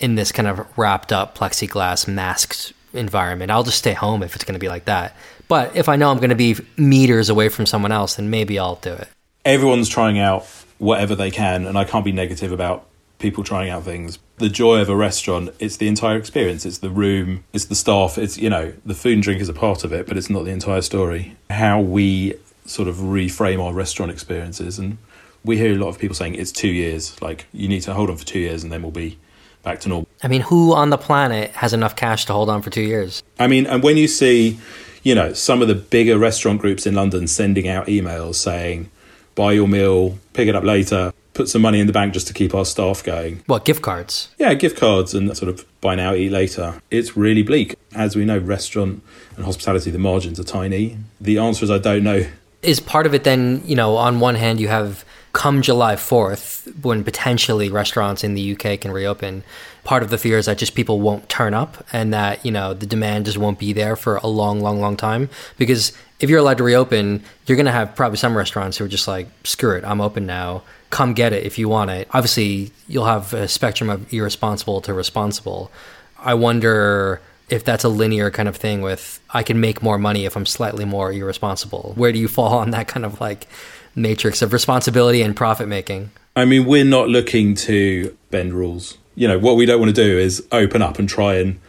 in 0.00 0.14
this 0.14 0.32
kind 0.32 0.48
of 0.48 0.66
wrapped 0.78 1.12
up 1.12 1.36
plexiglass 1.36 2.08
masked 2.08 2.72
environment. 2.92 3.50
I'll 3.50 3.62
just 3.62 3.78
stay 3.78 3.92
home 3.92 4.22
if 4.22 4.34
it's 4.34 4.44
going 4.44 4.54
to 4.54 4.60
be 4.60 4.68
like 4.68 4.84
that. 4.84 5.16
But 5.48 5.76
if 5.76 5.88
I 5.88 5.96
know 5.96 6.10
I'm 6.10 6.18
going 6.18 6.30
to 6.30 6.36
be 6.36 6.56
meters 6.76 7.28
away 7.28 7.48
from 7.48 7.66
someone 7.66 7.92
else, 7.92 8.14
then 8.14 8.30
maybe 8.30 8.58
I'll 8.58 8.76
do 8.76 8.92
it. 8.92 9.08
Everyone's 9.44 9.88
trying 9.88 10.18
out 10.18 10.46
whatever 10.78 11.14
they 11.14 11.30
can, 11.30 11.66
and 11.66 11.78
I 11.78 11.84
can't 11.84 12.04
be 12.04 12.12
negative 12.12 12.52
about 12.52 12.86
people 13.18 13.44
trying 13.44 13.70
out 13.70 13.84
things. 13.84 14.18
The 14.38 14.48
joy 14.48 14.80
of 14.80 14.88
a 14.88 14.96
restaurant, 14.96 15.50
it's 15.58 15.76
the 15.76 15.88
entire 15.88 16.18
experience. 16.18 16.66
It's 16.66 16.78
the 16.78 16.90
room, 16.90 17.44
it's 17.52 17.66
the 17.66 17.74
staff, 17.74 18.18
it's, 18.18 18.36
you 18.36 18.50
know, 18.50 18.72
the 18.84 18.94
food 18.94 19.14
and 19.14 19.22
drink 19.22 19.40
is 19.40 19.48
a 19.48 19.54
part 19.54 19.84
of 19.84 19.92
it, 19.92 20.06
but 20.06 20.16
it's 20.16 20.28
not 20.28 20.44
the 20.44 20.50
entire 20.50 20.82
story. 20.82 21.36
How 21.48 21.80
we 21.80 22.34
sort 22.66 22.88
of 22.88 22.96
reframe 22.96 23.62
our 23.62 23.72
restaurant 23.72 24.10
experiences. 24.10 24.78
And 24.78 24.98
we 25.44 25.56
hear 25.58 25.72
a 25.72 25.76
lot 25.76 25.88
of 25.88 25.98
people 25.98 26.14
saying 26.14 26.34
it's 26.34 26.52
two 26.52 26.68
years, 26.68 27.20
like 27.22 27.46
you 27.52 27.68
need 27.68 27.82
to 27.82 27.94
hold 27.94 28.10
on 28.10 28.16
for 28.16 28.24
two 28.24 28.40
years 28.40 28.62
and 28.62 28.72
then 28.72 28.82
we'll 28.82 28.90
be 28.90 29.18
back 29.62 29.80
to 29.80 29.88
normal. 29.88 30.08
I 30.22 30.28
mean, 30.28 30.42
who 30.42 30.74
on 30.74 30.90
the 30.90 30.98
planet 30.98 31.50
has 31.52 31.72
enough 31.72 31.96
cash 31.96 32.24
to 32.26 32.32
hold 32.32 32.48
on 32.50 32.62
for 32.62 32.70
two 32.70 32.82
years? 32.82 33.22
I 33.38 33.46
mean, 33.46 33.66
and 33.66 33.82
when 33.82 33.96
you 33.96 34.08
see, 34.08 34.58
you 35.02 35.14
know, 35.14 35.32
some 35.32 35.62
of 35.62 35.68
the 35.68 35.74
bigger 35.74 36.18
restaurant 36.18 36.60
groups 36.60 36.86
in 36.86 36.94
London 36.94 37.26
sending 37.26 37.68
out 37.68 37.86
emails 37.86 38.36
saying, 38.36 38.90
buy 39.34 39.52
your 39.52 39.68
meal, 39.68 40.18
pick 40.32 40.48
it 40.48 40.54
up 40.54 40.64
later, 40.64 41.12
put 41.34 41.48
some 41.48 41.62
money 41.62 41.80
in 41.80 41.86
the 41.86 41.92
bank 41.92 42.14
just 42.14 42.26
to 42.28 42.32
keep 42.32 42.54
our 42.54 42.64
staff 42.64 43.02
going. 43.02 43.42
What, 43.46 43.64
gift 43.64 43.82
cards? 43.82 44.28
Yeah, 44.38 44.54
gift 44.54 44.78
cards 44.78 45.14
and 45.14 45.36
sort 45.36 45.48
of 45.48 45.64
buy 45.80 45.94
now, 45.94 46.14
eat 46.14 46.30
later. 46.30 46.80
It's 46.90 47.16
really 47.16 47.42
bleak. 47.42 47.76
As 47.94 48.16
we 48.16 48.24
know, 48.24 48.38
restaurant 48.38 49.02
and 49.36 49.44
hospitality, 49.44 49.90
the 49.90 49.98
margins 49.98 50.40
are 50.40 50.44
tiny. 50.44 50.96
The 51.20 51.38
answer 51.38 51.64
is 51.64 51.70
I 51.70 51.78
don't 51.78 52.04
know. 52.04 52.26
Is 52.62 52.80
part 52.80 53.06
of 53.06 53.14
it 53.14 53.24
then, 53.24 53.62
you 53.66 53.76
know, 53.76 53.96
on 53.96 54.20
one 54.20 54.36
hand, 54.36 54.60
you 54.60 54.68
have 54.68 55.04
come 55.34 55.60
July 55.60 55.96
4th, 55.96 56.82
when 56.82 57.04
potentially 57.04 57.68
restaurants 57.68 58.24
in 58.24 58.34
the 58.34 58.54
UK 58.54 58.80
can 58.80 58.92
reopen, 58.92 59.42
part 59.82 60.02
of 60.02 60.08
the 60.08 60.16
fear 60.16 60.38
is 60.38 60.46
that 60.46 60.56
just 60.56 60.74
people 60.74 61.00
won't 61.00 61.28
turn 61.28 61.52
up 61.52 61.84
and 61.92 62.14
that, 62.14 62.46
you 62.46 62.52
know, 62.52 62.72
the 62.72 62.86
demand 62.86 63.26
just 63.26 63.36
won't 63.36 63.58
be 63.58 63.72
there 63.72 63.96
for 63.96 64.16
a 64.18 64.28
long, 64.28 64.60
long, 64.60 64.80
long 64.80 64.96
time. 64.96 65.28
Because 65.58 65.92
if 66.24 66.30
you're 66.30 66.38
allowed 66.38 66.56
to 66.56 66.64
reopen, 66.64 67.22
you're 67.46 67.56
going 67.56 67.66
to 67.66 67.72
have 67.72 67.94
probably 67.94 68.16
some 68.16 68.34
restaurants 68.34 68.78
who 68.78 68.86
are 68.86 68.88
just 68.88 69.06
like, 69.06 69.28
screw 69.44 69.76
it, 69.76 69.84
I'm 69.84 70.00
open 70.00 70.24
now. 70.24 70.62
Come 70.88 71.12
get 71.12 71.34
it 71.34 71.44
if 71.44 71.58
you 71.58 71.68
want 71.68 71.90
it. 71.90 72.08
Obviously, 72.12 72.72
you'll 72.88 73.04
have 73.04 73.34
a 73.34 73.46
spectrum 73.46 73.90
of 73.90 74.10
irresponsible 74.10 74.80
to 74.80 74.94
responsible. 74.94 75.70
I 76.18 76.32
wonder 76.32 77.20
if 77.50 77.62
that's 77.62 77.84
a 77.84 77.90
linear 77.90 78.30
kind 78.30 78.48
of 78.48 78.56
thing 78.56 78.80
with 78.80 79.20
I 79.28 79.42
can 79.42 79.60
make 79.60 79.82
more 79.82 79.98
money 79.98 80.24
if 80.24 80.34
I'm 80.34 80.46
slightly 80.46 80.86
more 80.86 81.12
irresponsible. 81.12 81.92
Where 81.94 82.10
do 82.10 82.18
you 82.18 82.26
fall 82.26 82.54
on 82.54 82.70
that 82.70 82.88
kind 82.88 83.04
of 83.04 83.20
like 83.20 83.46
matrix 83.94 84.40
of 84.40 84.54
responsibility 84.54 85.20
and 85.20 85.36
profit 85.36 85.68
making? 85.68 86.10
I 86.34 86.46
mean, 86.46 86.64
we're 86.64 86.86
not 86.86 87.10
looking 87.10 87.54
to 87.56 88.16
bend 88.30 88.54
rules. 88.54 88.96
You 89.14 89.28
know, 89.28 89.38
what 89.38 89.56
we 89.56 89.66
don't 89.66 89.78
want 89.78 89.94
to 89.94 90.02
do 90.02 90.18
is 90.18 90.42
open 90.52 90.80
up 90.80 90.98
and 90.98 91.06
try 91.06 91.34
and 91.34 91.60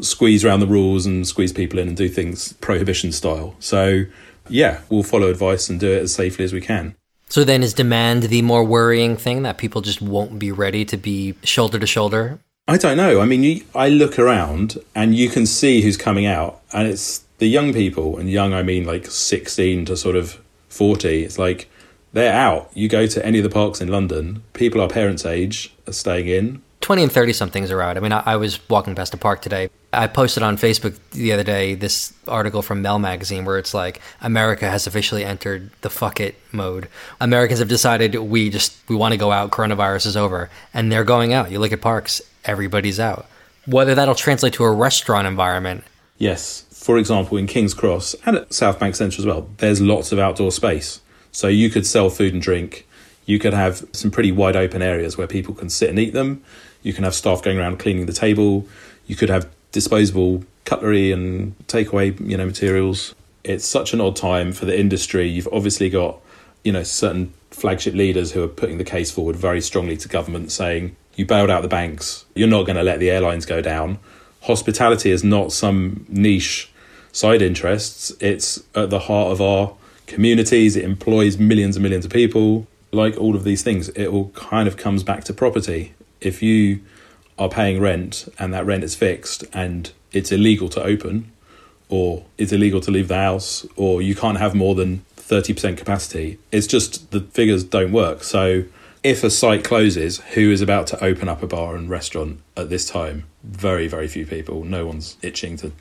squeeze 0.00 0.44
around 0.44 0.60
the 0.60 0.66
rules 0.66 1.06
and 1.06 1.26
squeeze 1.26 1.52
people 1.52 1.78
in 1.78 1.88
and 1.88 1.96
do 1.96 2.08
things 2.08 2.52
prohibition 2.54 3.12
style. 3.12 3.54
So, 3.60 4.04
yeah, 4.48 4.80
we'll 4.88 5.02
follow 5.02 5.28
advice 5.28 5.68
and 5.68 5.78
do 5.78 5.90
it 5.90 6.02
as 6.02 6.14
safely 6.14 6.44
as 6.44 6.52
we 6.52 6.60
can. 6.60 6.94
So 7.28 7.42
then 7.44 7.62
is 7.62 7.74
demand 7.74 8.24
the 8.24 8.42
more 8.42 8.64
worrying 8.64 9.16
thing 9.16 9.42
that 9.42 9.58
people 9.58 9.80
just 9.80 10.00
won't 10.02 10.38
be 10.38 10.52
ready 10.52 10.84
to 10.84 10.96
be 10.96 11.34
shoulder 11.42 11.78
to 11.78 11.86
shoulder? 11.86 12.38
I 12.68 12.76
don't 12.76 12.96
know. 12.96 13.20
I 13.20 13.26
mean, 13.26 13.42
you, 13.42 13.64
I 13.74 13.88
look 13.88 14.18
around 14.18 14.78
and 14.94 15.14
you 15.14 15.28
can 15.28 15.46
see 15.46 15.82
who's 15.82 15.96
coming 15.96 16.26
out, 16.26 16.62
and 16.72 16.88
it's 16.88 17.24
the 17.38 17.46
young 17.46 17.72
people, 17.72 18.18
and 18.18 18.30
young 18.30 18.54
I 18.54 18.62
mean 18.62 18.84
like 18.84 19.06
16 19.06 19.86
to 19.86 19.96
sort 19.96 20.16
of 20.16 20.40
40. 20.68 21.24
It's 21.24 21.38
like 21.38 21.68
they're 22.12 22.32
out. 22.32 22.70
You 22.72 22.88
go 22.88 23.06
to 23.06 23.26
any 23.26 23.38
of 23.38 23.44
the 23.44 23.50
parks 23.50 23.80
in 23.80 23.88
London, 23.88 24.42
people 24.52 24.80
our 24.80 24.88
parents' 24.88 25.26
age 25.26 25.74
are 25.86 25.92
staying 25.92 26.28
in. 26.28 26.62
20 26.80 27.02
and 27.02 27.12
30 27.12 27.32
somethings 27.32 27.70
are 27.70 27.82
out. 27.82 27.96
I 27.96 28.00
mean, 28.00 28.12
I, 28.12 28.22
I, 28.26 28.36
was 28.36 28.60
walking 28.68 28.94
past 28.94 29.14
a 29.14 29.16
park 29.16 29.40
today. 29.40 29.70
I 29.96 30.06
posted 30.06 30.42
on 30.42 30.56
Facebook 30.56 30.98
the 31.12 31.32
other 31.32 31.42
day 31.42 31.74
this 31.74 32.12
article 32.28 32.62
from 32.62 32.82
Mel 32.82 32.98
magazine 32.98 33.44
where 33.44 33.58
it's 33.58 33.74
like 33.74 34.00
America 34.20 34.68
has 34.68 34.86
officially 34.86 35.24
entered 35.24 35.70
the 35.80 35.90
fuck 35.90 36.20
it 36.20 36.36
mode. 36.52 36.88
Americans 37.20 37.60
have 37.60 37.68
decided 37.68 38.14
we 38.14 38.50
just 38.50 38.76
we 38.88 38.96
want 38.96 39.12
to 39.12 39.18
go 39.18 39.32
out, 39.32 39.50
coronavirus 39.50 40.06
is 40.06 40.16
over, 40.16 40.50
and 40.72 40.90
they're 40.90 41.04
going 41.04 41.32
out. 41.32 41.50
You 41.50 41.58
look 41.58 41.72
at 41.72 41.80
parks, 41.80 42.20
everybody's 42.44 43.00
out. 43.00 43.26
Whether 43.66 43.94
that'll 43.94 44.14
translate 44.14 44.52
to 44.54 44.64
a 44.64 44.72
restaurant 44.72 45.26
environment. 45.26 45.84
Yes. 46.18 46.66
For 46.70 46.98
example, 46.98 47.38
in 47.38 47.46
King's 47.46 47.72
Cross 47.72 48.14
and 48.26 48.36
at 48.36 48.52
South 48.52 48.78
Bank 48.78 48.94
Centre 48.94 49.20
as 49.20 49.26
well, 49.26 49.48
there's 49.56 49.80
lots 49.80 50.12
of 50.12 50.18
outdoor 50.18 50.52
space. 50.52 51.00
So 51.32 51.48
you 51.48 51.70
could 51.70 51.86
sell 51.86 52.10
food 52.10 52.34
and 52.34 52.42
drink. 52.42 52.86
You 53.26 53.38
could 53.38 53.54
have 53.54 53.86
some 53.92 54.10
pretty 54.10 54.30
wide 54.30 54.54
open 54.54 54.82
areas 54.82 55.16
where 55.16 55.26
people 55.26 55.54
can 55.54 55.70
sit 55.70 55.88
and 55.88 55.98
eat 55.98 56.12
them. 56.12 56.44
You 56.82 56.92
can 56.92 57.04
have 57.04 57.14
staff 57.14 57.42
going 57.42 57.58
around 57.58 57.78
cleaning 57.78 58.04
the 58.06 58.12
table. 58.12 58.68
You 59.06 59.16
could 59.16 59.30
have 59.30 59.48
disposable 59.74 60.44
cutlery 60.64 61.10
and 61.10 61.58
takeaway, 61.66 62.18
you 62.26 62.36
know, 62.36 62.46
materials. 62.46 63.14
It's 63.42 63.66
such 63.66 63.92
an 63.92 64.00
odd 64.00 64.14
time 64.14 64.52
for 64.52 64.64
the 64.64 64.78
industry. 64.78 65.28
You've 65.28 65.48
obviously 65.52 65.90
got, 65.90 66.20
you 66.62 66.72
know, 66.72 66.84
certain 66.84 67.34
flagship 67.50 67.92
leaders 67.92 68.32
who 68.32 68.42
are 68.42 68.48
putting 68.48 68.78
the 68.78 68.84
case 68.84 69.10
forward 69.10 69.36
very 69.36 69.60
strongly 69.60 69.96
to 69.98 70.08
government 70.08 70.52
saying, 70.52 70.96
you 71.16 71.26
bailed 71.26 71.50
out 71.50 71.62
the 71.62 71.68
banks, 71.68 72.24
you're 72.34 72.48
not 72.48 72.66
going 72.66 72.76
to 72.76 72.84
let 72.84 73.00
the 73.00 73.10
airlines 73.10 73.44
go 73.46 73.60
down. 73.60 73.98
Hospitality 74.42 75.10
is 75.10 75.24
not 75.24 75.52
some 75.52 76.06
niche 76.08 76.70
side 77.10 77.42
interests. 77.42 78.12
It's 78.20 78.62
at 78.76 78.90
the 78.90 79.00
heart 79.00 79.32
of 79.32 79.40
our 79.40 79.74
communities, 80.06 80.76
it 80.76 80.84
employs 80.84 81.36
millions 81.36 81.76
and 81.76 81.82
millions 81.82 82.04
of 82.04 82.12
people. 82.12 82.66
Like 82.92 83.16
all 83.16 83.34
of 83.34 83.42
these 83.42 83.62
things, 83.62 83.88
it 83.90 84.06
all 84.06 84.28
kind 84.30 84.68
of 84.68 84.76
comes 84.76 85.02
back 85.02 85.24
to 85.24 85.34
property. 85.34 85.94
If 86.20 86.42
you 86.42 86.80
are 87.38 87.48
paying 87.48 87.80
rent 87.80 88.28
and 88.38 88.54
that 88.54 88.64
rent 88.64 88.84
is 88.84 88.94
fixed 88.94 89.44
and 89.52 89.92
it's 90.12 90.30
illegal 90.30 90.68
to 90.70 90.82
open, 90.82 91.30
or 91.88 92.24
it's 92.38 92.52
illegal 92.52 92.80
to 92.80 92.90
leave 92.90 93.08
the 93.08 93.16
house, 93.16 93.66
or 93.76 94.00
you 94.00 94.14
can't 94.14 94.38
have 94.38 94.54
more 94.54 94.74
than 94.74 95.04
30% 95.16 95.76
capacity, 95.76 96.38
it's 96.52 96.66
just 96.66 97.10
the 97.10 97.20
figures 97.20 97.64
don't 97.64 97.92
work. 97.92 98.22
So 98.22 98.64
if 99.02 99.22
a 99.22 99.30
site 99.30 99.64
closes, 99.64 100.18
who 100.34 100.50
is 100.50 100.60
about 100.60 100.86
to 100.88 101.04
open 101.04 101.28
up 101.28 101.42
a 101.42 101.46
bar 101.46 101.76
and 101.76 101.90
restaurant 101.90 102.40
at 102.56 102.70
this 102.70 102.88
time? 102.88 103.24
Very, 103.42 103.86
very 103.86 104.08
few 104.08 104.24
people. 104.24 104.64
No 104.64 104.86
one's 104.86 105.16
itching 105.20 105.56
to 105.58 105.72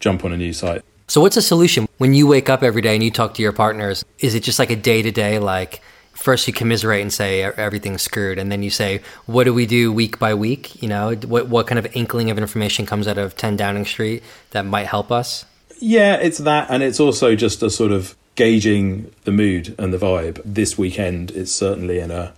jump 0.00 0.24
on 0.24 0.32
a 0.32 0.36
new 0.36 0.52
site. 0.52 0.82
So, 1.06 1.20
what's 1.22 1.36
a 1.38 1.42
solution 1.42 1.88
when 1.96 2.12
you 2.12 2.26
wake 2.26 2.50
up 2.50 2.62
every 2.62 2.82
day 2.82 2.94
and 2.94 3.02
you 3.02 3.10
talk 3.10 3.32
to 3.34 3.42
your 3.42 3.52
partners? 3.52 4.04
Is 4.18 4.34
it 4.34 4.42
just 4.42 4.58
like 4.58 4.70
a 4.70 4.76
day 4.76 5.00
to 5.00 5.10
day, 5.10 5.38
like 5.38 5.80
first 6.18 6.46
you 6.46 6.52
commiserate 6.52 7.00
and 7.00 7.12
say 7.12 7.42
everything's 7.42 8.02
screwed, 8.02 8.38
and 8.38 8.50
then 8.50 8.62
you 8.62 8.70
say, 8.70 9.00
what 9.26 9.44
do 9.44 9.54
we 9.54 9.66
do 9.66 9.92
week 9.92 10.18
by 10.18 10.34
week? 10.34 10.82
You 10.82 10.88
know, 10.88 11.14
what 11.14 11.48
what 11.48 11.66
kind 11.66 11.78
of 11.78 11.86
inkling 11.96 12.30
of 12.30 12.38
information 12.38 12.86
comes 12.86 13.06
out 13.06 13.18
of 13.18 13.36
10 13.36 13.56
Downing 13.56 13.86
Street 13.86 14.22
that 14.50 14.66
might 14.66 14.86
help 14.86 15.10
us? 15.10 15.44
Yeah, 15.80 16.16
it's 16.16 16.38
that, 16.38 16.68
and 16.70 16.82
it's 16.82 17.00
also 17.00 17.34
just 17.36 17.62
a 17.62 17.70
sort 17.70 17.92
of 17.92 18.16
gauging 18.34 19.12
the 19.24 19.30
mood 19.30 19.74
and 19.78 19.92
the 19.92 19.98
vibe. 19.98 20.40
This 20.44 20.76
weekend, 20.76 21.30
it's 21.30 21.52
certainly 21.52 22.00
in 22.00 22.10
a 22.10 22.32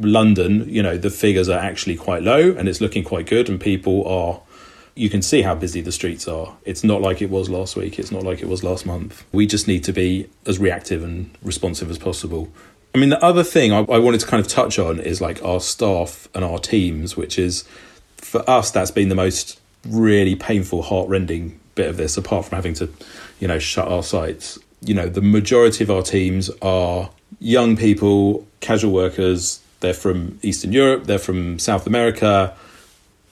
London. 0.00 0.68
You 0.68 0.82
know, 0.82 0.98
the 0.98 1.10
figures 1.10 1.48
are 1.48 1.58
actually 1.58 1.96
quite 1.96 2.22
low, 2.22 2.50
and 2.52 2.68
it's 2.68 2.80
looking 2.80 3.04
quite 3.04 3.26
good, 3.26 3.48
and 3.48 3.60
people 3.60 4.06
are 4.06 4.40
you 4.94 5.08
can 5.08 5.22
see 5.22 5.42
how 5.42 5.54
busy 5.54 5.80
the 5.80 5.92
streets 5.92 6.28
are. 6.28 6.54
It's 6.64 6.84
not 6.84 7.00
like 7.00 7.22
it 7.22 7.30
was 7.30 7.48
last 7.48 7.76
week, 7.76 7.98
it's 7.98 8.10
not 8.10 8.24
like 8.24 8.42
it 8.42 8.48
was 8.48 8.62
last 8.62 8.84
month. 8.84 9.24
We 9.32 9.46
just 9.46 9.66
need 9.66 9.84
to 9.84 9.92
be 9.92 10.28
as 10.44 10.58
reactive 10.58 11.02
and 11.02 11.30
responsive 11.42 11.90
as 11.90 11.98
possible. 11.98 12.52
I 12.94 12.98
mean, 12.98 13.08
the 13.08 13.22
other 13.22 13.42
thing 13.42 13.72
I, 13.72 13.78
I 13.78 13.98
wanted 13.98 14.20
to 14.20 14.26
kind 14.26 14.40
of 14.44 14.48
touch 14.48 14.78
on 14.78 15.00
is 15.00 15.20
like 15.20 15.42
our 15.42 15.60
staff 15.60 16.28
and 16.34 16.44
our 16.44 16.58
teams, 16.58 17.16
which 17.16 17.38
is 17.38 17.64
for 18.16 18.48
us, 18.48 18.70
that's 18.70 18.90
been 18.90 19.08
the 19.08 19.14
most 19.14 19.60
really 19.86 20.36
painful, 20.36 20.82
heartrending 20.82 21.58
bit 21.74 21.88
of 21.88 21.96
this, 21.96 22.16
apart 22.16 22.46
from 22.46 22.56
having 22.56 22.74
to, 22.74 22.90
you 23.40 23.48
know, 23.48 23.58
shut 23.58 23.88
our 23.88 24.02
sites. 24.02 24.58
You 24.82 24.94
know, 24.94 25.08
the 25.08 25.22
majority 25.22 25.84
of 25.84 25.90
our 25.90 26.02
teams 26.02 26.50
are 26.60 27.10
young 27.40 27.76
people, 27.76 28.46
casual 28.60 28.92
workers. 28.92 29.60
They're 29.80 29.94
from 29.94 30.38
Eastern 30.42 30.72
Europe, 30.72 31.04
they're 31.04 31.18
from 31.18 31.58
South 31.58 31.86
America. 31.86 32.54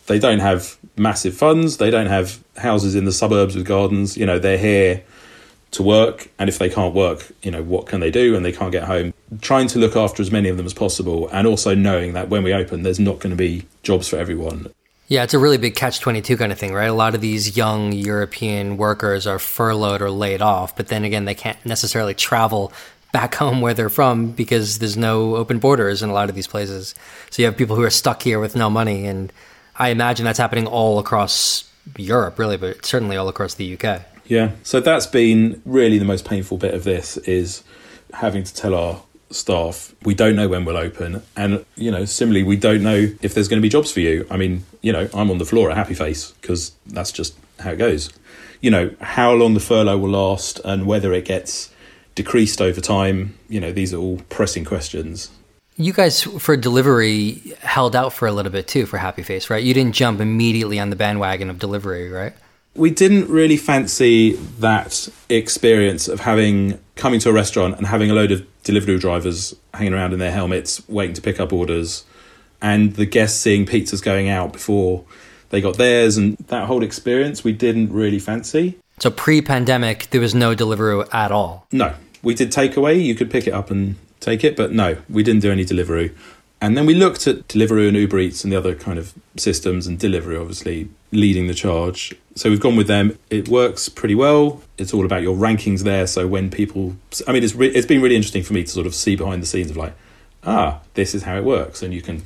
They 0.06 0.18
don't 0.18 0.40
have 0.40 0.76
massive 0.96 1.36
funds. 1.36 1.76
They 1.76 1.90
don't 1.90 2.08
have 2.08 2.42
houses 2.56 2.96
in 2.96 3.04
the 3.04 3.12
suburbs 3.12 3.54
with 3.54 3.64
gardens. 3.64 4.16
You 4.16 4.26
know, 4.26 4.40
they're 4.40 4.58
here 4.58 5.04
to 5.72 5.82
work, 5.84 6.28
and 6.36 6.48
if 6.48 6.58
they 6.58 6.68
can't 6.68 6.94
work, 6.94 7.30
you 7.42 7.52
know, 7.52 7.62
what 7.62 7.86
can 7.86 8.00
they 8.00 8.10
do? 8.10 8.34
And 8.34 8.44
they 8.44 8.50
can't 8.50 8.72
get 8.72 8.84
home. 8.84 9.14
Trying 9.40 9.68
to 9.68 9.78
look 9.78 9.96
after 9.96 10.22
as 10.22 10.30
many 10.30 10.48
of 10.48 10.56
them 10.56 10.66
as 10.66 10.74
possible, 10.74 11.28
and 11.28 11.46
also 11.46 11.74
knowing 11.74 12.14
that 12.14 12.28
when 12.28 12.42
we 12.42 12.52
open, 12.52 12.82
there's 12.82 12.98
not 13.00 13.20
going 13.20 13.30
to 13.30 13.36
be 13.36 13.66
jobs 13.82 14.08
for 14.08 14.16
everyone. 14.16 14.72
Yeah, 15.08 15.24
it's 15.24 15.34
a 15.34 15.38
really 15.40 15.58
big 15.58 15.74
catch 15.74 15.98
22 15.98 16.36
kind 16.36 16.52
of 16.52 16.58
thing, 16.58 16.72
right? 16.72 16.84
A 16.84 16.94
lot 16.94 17.16
of 17.16 17.20
these 17.20 17.56
young 17.56 17.92
European 17.92 18.76
workers 18.76 19.26
are 19.26 19.40
furloughed 19.40 20.02
or 20.02 20.10
laid 20.10 20.40
off, 20.40 20.76
but 20.76 20.86
then 20.86 21.04
again, 21.04 21.24
they 21.24 21.34
can't 21.34 21.58
necessarily 21.66 22.14
travel 22.14 22.72
back 23.12 23.34
home 23.36 23.60
where 23.60 23.74
they're 23.74 23.88
from 23.88 24.30
because 24.30 24.78
there's 24.78 24.96
no 24.96 25.34
open 25.34 25.58
borders 25.58 26.02
in 26.02 26.10
a 26.10 26.12
lot 26.12 26.28
of 26.28 26.36
these 26.36 26.46
places. 26.46 26.94
So 27.30 27.42
you 27.42 27.46
have 27.46 27.56
people 27.56 27.74
who 27.74 27.82
are 27.82 27.90
stuck 27.90 28.22
here 28.22 28.38
with 28.38 28.54
no 28.54 28.70
money 28.70 29.06
and 29.06 29.32
I 29.76 29.88
imagine 29.88 30.24
that's 30.24 30.38
happening 30.38 30.66
all 30.66 30.98
across 30.98 31.68
Europe, 31.96 32.38
really, 32.38 32.56
but 32.56 32.84
certainly 32.84 33.16
all 33.16 33.28
across 33.28 33.54
the 33.54 33.76
UK. 33.76 34.02
Yeah. 34.26 34.52
So 34.62 34.78
that's 34.78 35.06
been 35.06 35.60
really 35.64 35.98
the 35.98 36.04
most 36.04 36.24
painful 36.24 36.58
bit 36.58 36.74
of 36.74 36.84
this 36.84 37.16
is 37.16 37.64
having 38.12 38.44
to 38.44 38.54
tell 38.54 38.74
our 38.74 39.02
staff 39.30 39.94
we 40.02 40.14
don't 40.14 40.34
know 40.34 40.48
when 40.48 40.64
we'll 40.64 40.76
open 40.76 41.22
and 41.36 41.64
you 41.76 41.90
know 41.90 42.04
similarly 42.04 42.42
we 42.42 42.56
don't 42.56 42.82
know 42.82 43.06
if 43.22 43.32
there's 43.34 43.48
going 43.48 43.60
to 43.60 43.62
be 43.62 43.68
jobs 43.68 43.92
for 43.92 44.00
you 44.00 44.26
i 44.30 44.36
mean 44.36 44.64
you 44.82 44.92
know 44.92 45.08
i'm 45.14 45.30
on 45.30 45.38
the 45.38 45.44
floor 45.44 45.70
at 45.70 45.76
happy 45.76 45.94
face 45.94 46.32
because 46.40 46.72
that's 46.86 47.12
just 47.12 47.36
how 47.60 47.70
it 47.70 47.76
goes 47.76 48.10
you 48.60 48.70
know 48.70 48.90
how 49.00 49.32
long 49.32 49.54
the 49.54 49.60
furlough 49.60 49.98
will 49.98 50.10
last 50.10 50.60
and 50.64 50.86
whether 50.86 51.12
it 51.12 51.24
gets 51.24 51.72
decreased 52.14 52.60
over 52.60 52.80
time 52.80 53.38
you 53.48 53.60
know 53.60 53.72
these 53.72 53.94
are 53.94 53.98
all 53.98 54.18
pressing 54.28 54.64
questions 54.64 55.30
you 55.80 55.92
guys 55.94 56.22
for 56.22 56.56
delivery 56.56 57.54
held 57.60 57.96
out 57.96 58.12
for 58.12 58.28
a 58.28 58.32
little 58.32 58.52
bit 58.52 58.68
too 58.68 58.84
for 58.84 58.98
Happy 58.98 59.22
Face, 59.22 59.48
right? 59.48 59.62
You 59.62 59.72
didn't 59.72 59.94
jump 59.94 60.20
immediately 60.20 60.78
on 60.78 60.90
the 60.90 60.96
bandwagon 60.96 61.48
of 61.48 61.58
delivery, 61.58 62.10
right? 62.10 62.34
We 62.74 62.90
didn't 62.90 63.28
really 63.28 63.56
fancy 63.56 64.32
that 64.58 65.08
experience 65.28 66.06
of 66.06 66.20
having 66.20 66.78
coming 67.00 67.18
to 67.18 67.30
a 67.30 67.32
restaurant 67.32 67.76
and 67.78 67.86
having 67.86 68.10
a 68.10 68.14
load 68.14 68.30
of 68.30 68.46
delivery 68.62 68.98
drivers 68.98 69.56
hanging 69.74 69.94
around 69.94 70.12
in 70.12 70.18
their 70.18 70.30
helmets 70.30 70.86
waiting 70.86 71.14
to 71.14 71.22
pick 71.22 71.40
up 71.40 71.52
orders 71.52 72.04
and 72.60 72.94
the 72.94 73.06
guests 73.06 73.40
seeing 73.40 73.64
pizzas 73.64 74.02
going 74.02 74.28
out 74.28 74.52
before 74.52 75.02
they 75.48 75.62
got 75.62 75.78
theirs 75.78 76.18
and 76.18 76.36
that 76.48 76.66
whole 76.66 76.84
experience 76.84 77.42
we 77.42 77.52
didn't 77.52 77.90
really 77.90 78.18
fancy. 78.18 78.78
So 78.98 79.10
pre-pandemic 79.10 80.10
there 80.10 80.20
was 80.20 80.34
no 80.34 80.54
Deliveroo 80.54 81.08
at 81.12 81.32
all. 81.32 81.66
No. 81.72 81.94
We 82.22 82.34
did 82.34 82.52
takeaway, 82.52 83.02
you 83.02 83.14
could 83.14 83.30
pick 83.30 83.46
it 83.46 83.54
up 83.54 83.70
and 83.70 83.96
take 84.20 84.44
it. 84.44 84.54
But 84.54 84.72
no, 84.72 84.98
we 85.08 85.22
didn't 85.22 85.40
do 85.40 85.50
any 85.50 85.64
Deliveroo. 85.64 86.14
And 86.60 86.76
then 86.76 86.84
we 86.84 86.94
looked 86.94 87.26
at 87.26 87.48
Deliveroo 87.48 87.88
and 87.88 87.96
Uber 87.96 88.18
Eats 88.18 88.44
and 88.44 88.52
the 88.52 88.56
other 88.56 88.74
kind 88.74 88.98
of 88.98 89.14
systems, 89.36 89.86
and 89.86 89.98
Deliveroo 89.98 90.38
obviously 90.38 90.90
leading 91.12 91.46
the 91.46 91.54
charge. 91.54 92.14
So 92.36 92.50
we've 92.50 92.60
gone 92.60 92.76
with 92.76 92.86
them. 92.86 93.18
It 93.28 93.48
works 93.48 93.88
pretty 93.88 94.14
well. 94.14 94.62
It's 94.78 94.94
all 94.94 95.04
about 95.04 95.22
your 95.22 95.36
rankings 95.36 95.82
there. 95.82 96.06
So 96.06 96.26
when 96.26 96.50
people, 96.50 96.96
I 97.26 97.32
mean, 97.32 97.42
it's 97.42 97.54
re- 97.54 97.68
it's 97.70 97.86
been 97.86 98.00
really 98.00 98.16
interesting 98.16 98.42
for 98.42 98.52
me 98.52 98.62
to 98.62 98.70
sort 98.70 98.86
of 98.86 98.94
see 98.94 99.16
behind 99.16 99.42
the 99.42 99.46
scenes 99.46 99.70
of 99.70 99.76
like, 99.76 99.94
ah, 100.44 100.80
this 100.94 101.14
is 101.14 101.24
how 101.24 101.36
it 101.36 101.44
works. 101.44 101.82
And 101.82 101.92
you 101.92 102.02
can, 102.02 102.22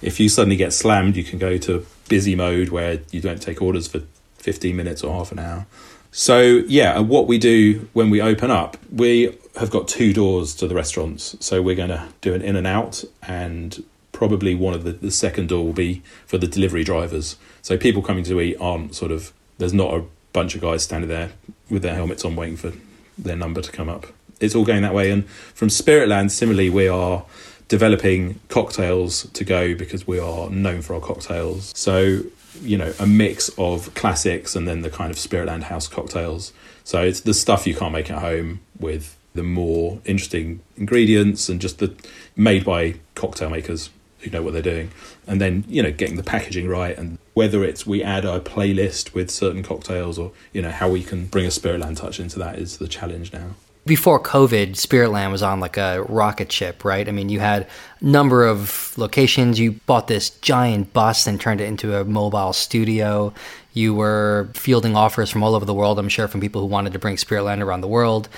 if 0.00 0.18
you 0.18 0.28
suddenly 0.28 0.56
get 0.56 0.72
slammed, 0.72 1.16
you 1.16 1.24
can 1.24 1.38
go 1.38 1.58
to 1.58 1.86
busy 2.08 2.34
mode 2.34 2.70
where 2.70 3.00
you 3.10 3.20
don't 3.20 3.40
take 3.40 3.62
orders 3.62 3.86
for 3.88 4.02
15 4.38 4.74
minutes 4.74 5.04
or 5.04 5.12
half 5.12 5.32
an 5.32 5.38
hour. 5.38 5.66
So 6.10 6.40
yeah, 6.40 6.98
and 6.98 7.08
what 7.08 7.26
we 7.26 7.38
do 7.38 7.88
when 7.94 8.10
we 8.10 8.20
open 8.20 8.50
up, 8.50 8.76
we 8.90 9.38
have 9.56 9.70
got 9.70 9.88
two 9.88 10.12
doors 10.12 10.54
to 10.56 10.68
the 10.68 10.74
restaurants. 10.74 11.36
So 11.40 11.62
we're 11.62 11.76
going 11.76 11.88
to 11.88 12.08
do 12.20 12.34
an 12.34 12.42
in 12.42 12.56
and 12.56 12.66
out, 12.66 13.02
and 13.22 13.82
probably 14.22 14.54
one 14.54 14.72
of 14.72 14.84
the, 14.84 14.92
the 14.92 15.10
second 15.10 15.48
door 15.48 15.64
will 15.64 15.72
be 15.72 16.00
for 16.26 16.38
the 16.38 16.46
delivery 16.46 16.84
drivers. 16.84 17.36
So 17.60 17.76
people 17.76 18.02
coming 18.02 18.22
to 18.22 18.40
eat 18.40 18.56
aren't 18.60 18.94
sort 18.94 19.10
of 19.10 19.32
there's 19.58 19.74
not 19.74 19.92
a 19.92 20.04
bunch 20.32 20.54
of 20.54 20.60
guys 20.60 20.84
standing 20.84 21.08
there 21.08 21.32
with 21.68 21.82
their 21.82 21.96
helmets 21.96 22.24
on 22.24 22.36
waiting 22.36 22.56
for 22.56 22.72
their 23.18 23.34
number 23.34 23.60
to 23.60 23.72
come 23.72 23.88
up. 23.88 24.06
It's 24.38 24.54
all 24.54 24.64
going 24.64 24.82
that 24.82 24.94
way. 24.94 25.10
And 25.10 25.28
from 25.28 25.70
Spiritland, 25.70 26.30
similarly, 26.30 26.70
we 26.70 26.86
are 26.86 27.24
developing 27.66 28.38
cocktails 28.48 29.24
to 29.30 29.42
go 29.42 29.74
because 29.74 30.06
we 30.06 30.20
are 30.20 30.48
known 30.50 30.82
for 30.82 30.94
our 30.94 31.00
cocktails. 31.00 31.72
So, 31.76 32.20
you 32.60 32.78
know, 32.78 32.92
a 33.00 33.06
mix 33.08 33.50
of 33.58 33.92
classics 33.94 34.54
and 34.54 34.68
then 34.68 34.82
the 34.82 34.90
kind 34.90 35.10
of 35.10 35.16
Spiritland 35.16 35.64
house 35.64 35.88
cocktails. 35.88 36.52
So 36.84 37.02
it's 37.02 37.22
the 37.22 37.34
stuff 37.34 37.66
you 37.66 37.74
can't 37.74 37.92
make 37.92 38.08
at 38.08 38.20
home 38.20 38.60
with 38.78 39.16
the 39.34 39.42
more 39.42 39.98
interesting 40.04 40.60
ingredients 40.76 41.48
and 41.48 41.60
just 41.60 41.80
the 41.80 41.92
made 42.36 42.64
by 42.64 42.94
cocktail 43.16 43.50
makers 43.50 43.90
who 44.22 44.30
know 44.30 44.42
what 44.42 44.52
they're 44.52 44.62
doing. 44.62 44.90
And 45.26 45.40
then, 45.40 45.64
you 45.68 45.82
know, 45.82 45.92
getting 45.92 46.16
the 46.16 46.22
packaging 46.22 46.68
right 46.68 46.96
and 46.96 47.18
whether 47.34 47.64
it's 47.64 47.86
we 47.86 48.02
add 48.02 48.24
a 48.24 48.40
playlist 48.40 49.14
with 49.14 49.30
certain 49.30 49.62
cocktails 49.62 50.18
or, 50.18 50.32
you 50.52 50.62
know, 50.62 50.70
how 50.70 50.88
we 50.88 51.02
can 51.02 51.26
bring 51.26 51.46
a 51.46 51.48
Spiritland 51.48 51.96
touch 51.96 52.20
into 52.20 52.38
that 52.38 52.58
is 52.58 52.78
the 52.78 52.88
challenge 52.88 53.32
now 53.32 53.50
before 53.84 54.20
COVID, 54.20 54.72
Spiritland 54.72 55.32
was 55.32 55.42
on 55.42 55.58
like 55.58 55.76
a 55.76 56.02
rocket 56.02 56.52
ship, 56.52 56.84
right? 56.84 57.08
I 57.08 57.12
mean, 57.12 57.28
you 57.28 57.40
had 57.40 57.66
a 58.00 58.04
number 58.04 58.44
of 58.44 58.94
locations. 58.96 59.58
You 59.58 59.72
bought 59.86 60.06
this 60.06 60.30
giant 60.30 60.92
bus 60.92 61.26
and 61.26 61.40
turned 61.40 61.60
it 61.60 61.64
into 61.64 61.96
a 61.96 62.04
mobile 62.04 62.52
studio. 62.52 63.34
You 63.72 63.94
were 63.94 64.50
fielding 64.54 64.94
offers 64.94 65.30
from 65.30 65.42
all 65.42 65.54
over 65.54 65.64
the 65.64 65.74
world, 65.74 65.98
I'm 65.98 66.08
sure, 66.08 66.28
from 66.28 66.40
people 66.40 66.60
who 66.60 66.68
wanted 66.68 66.92
to 66.92 66.98
bring 66.98 67.16
Spiritland 67.16 67.60
around 67.60 67.80
the 67.80 67.88
world. 67.88 68.28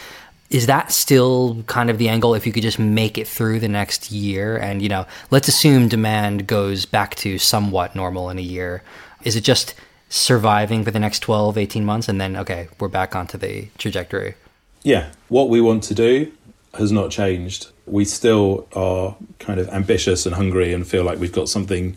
Is 0.51 0.67
that 0.67 0.93
still 0.93 1.63
kind 1.67 1.91
of 1.91 1.99
the 1.99 2.09
angle 2.09 2.35
if 2.35 2.47
you 2.47 2.53
could 2.53 2.63
just 2.63 2.79
make 2.79 3.19
it 3.19 3.27
through 3.27 3.61
the 3.61 3.69
next 3.69 4.11
year? 4.13 4.57
And, 4.57 4.83
you 4.83 4.89
know, 4.89 5.07
let's 5.31 5.49
assume 5.49 5.89
demand 5.89 6.47
goes 6.47 6.87
back 6.87 7.15
to 7.17 7.39
somewhat 7.39 7.97
normal 7.97 8.31
in 8.31 8.39
a 8.39 8.43
year. 8.43 8.83
Is 9.25 9.37
it 9.37 9.41
just 9.41 9.75
surviving 10.09 10.85
for 10.85 10.91
the 10.91 11.01
next 11.01 11.21
12, 11.21 11.59
18 11.59 11.85
months? 11.85 12.09
And 12.09 12.21
then, 12.21 12.37
okay, 12.37 12.69
we're 12.79 12.89
back 12.89 13.17
onto 13.17 13.37
the 13.37 13.69
trajectory? 13.79 14.35
yeah, 14.85 15.11
what 15.29 15.49
we 15.49 15.61
want 15.61 15.83
to 15.85 15.95
do 15.95 16.31
has 16.75 16.93
not 16.93 17.11
changed. 17.11 17.69
We 17.87 18.05
still 18.05 18.69
are 18.75 19.17
kind 19.39 19.59
of 19.59 19.69
ambitious 19.71 20.27
and 20.27 20.35
hungry 20.35 20.73
and 20.73 20.87
feel 20.87 21.03
like 21.03 21.19
we've 21.19 21.33
got 21.33 21.49
something 21.49 21.97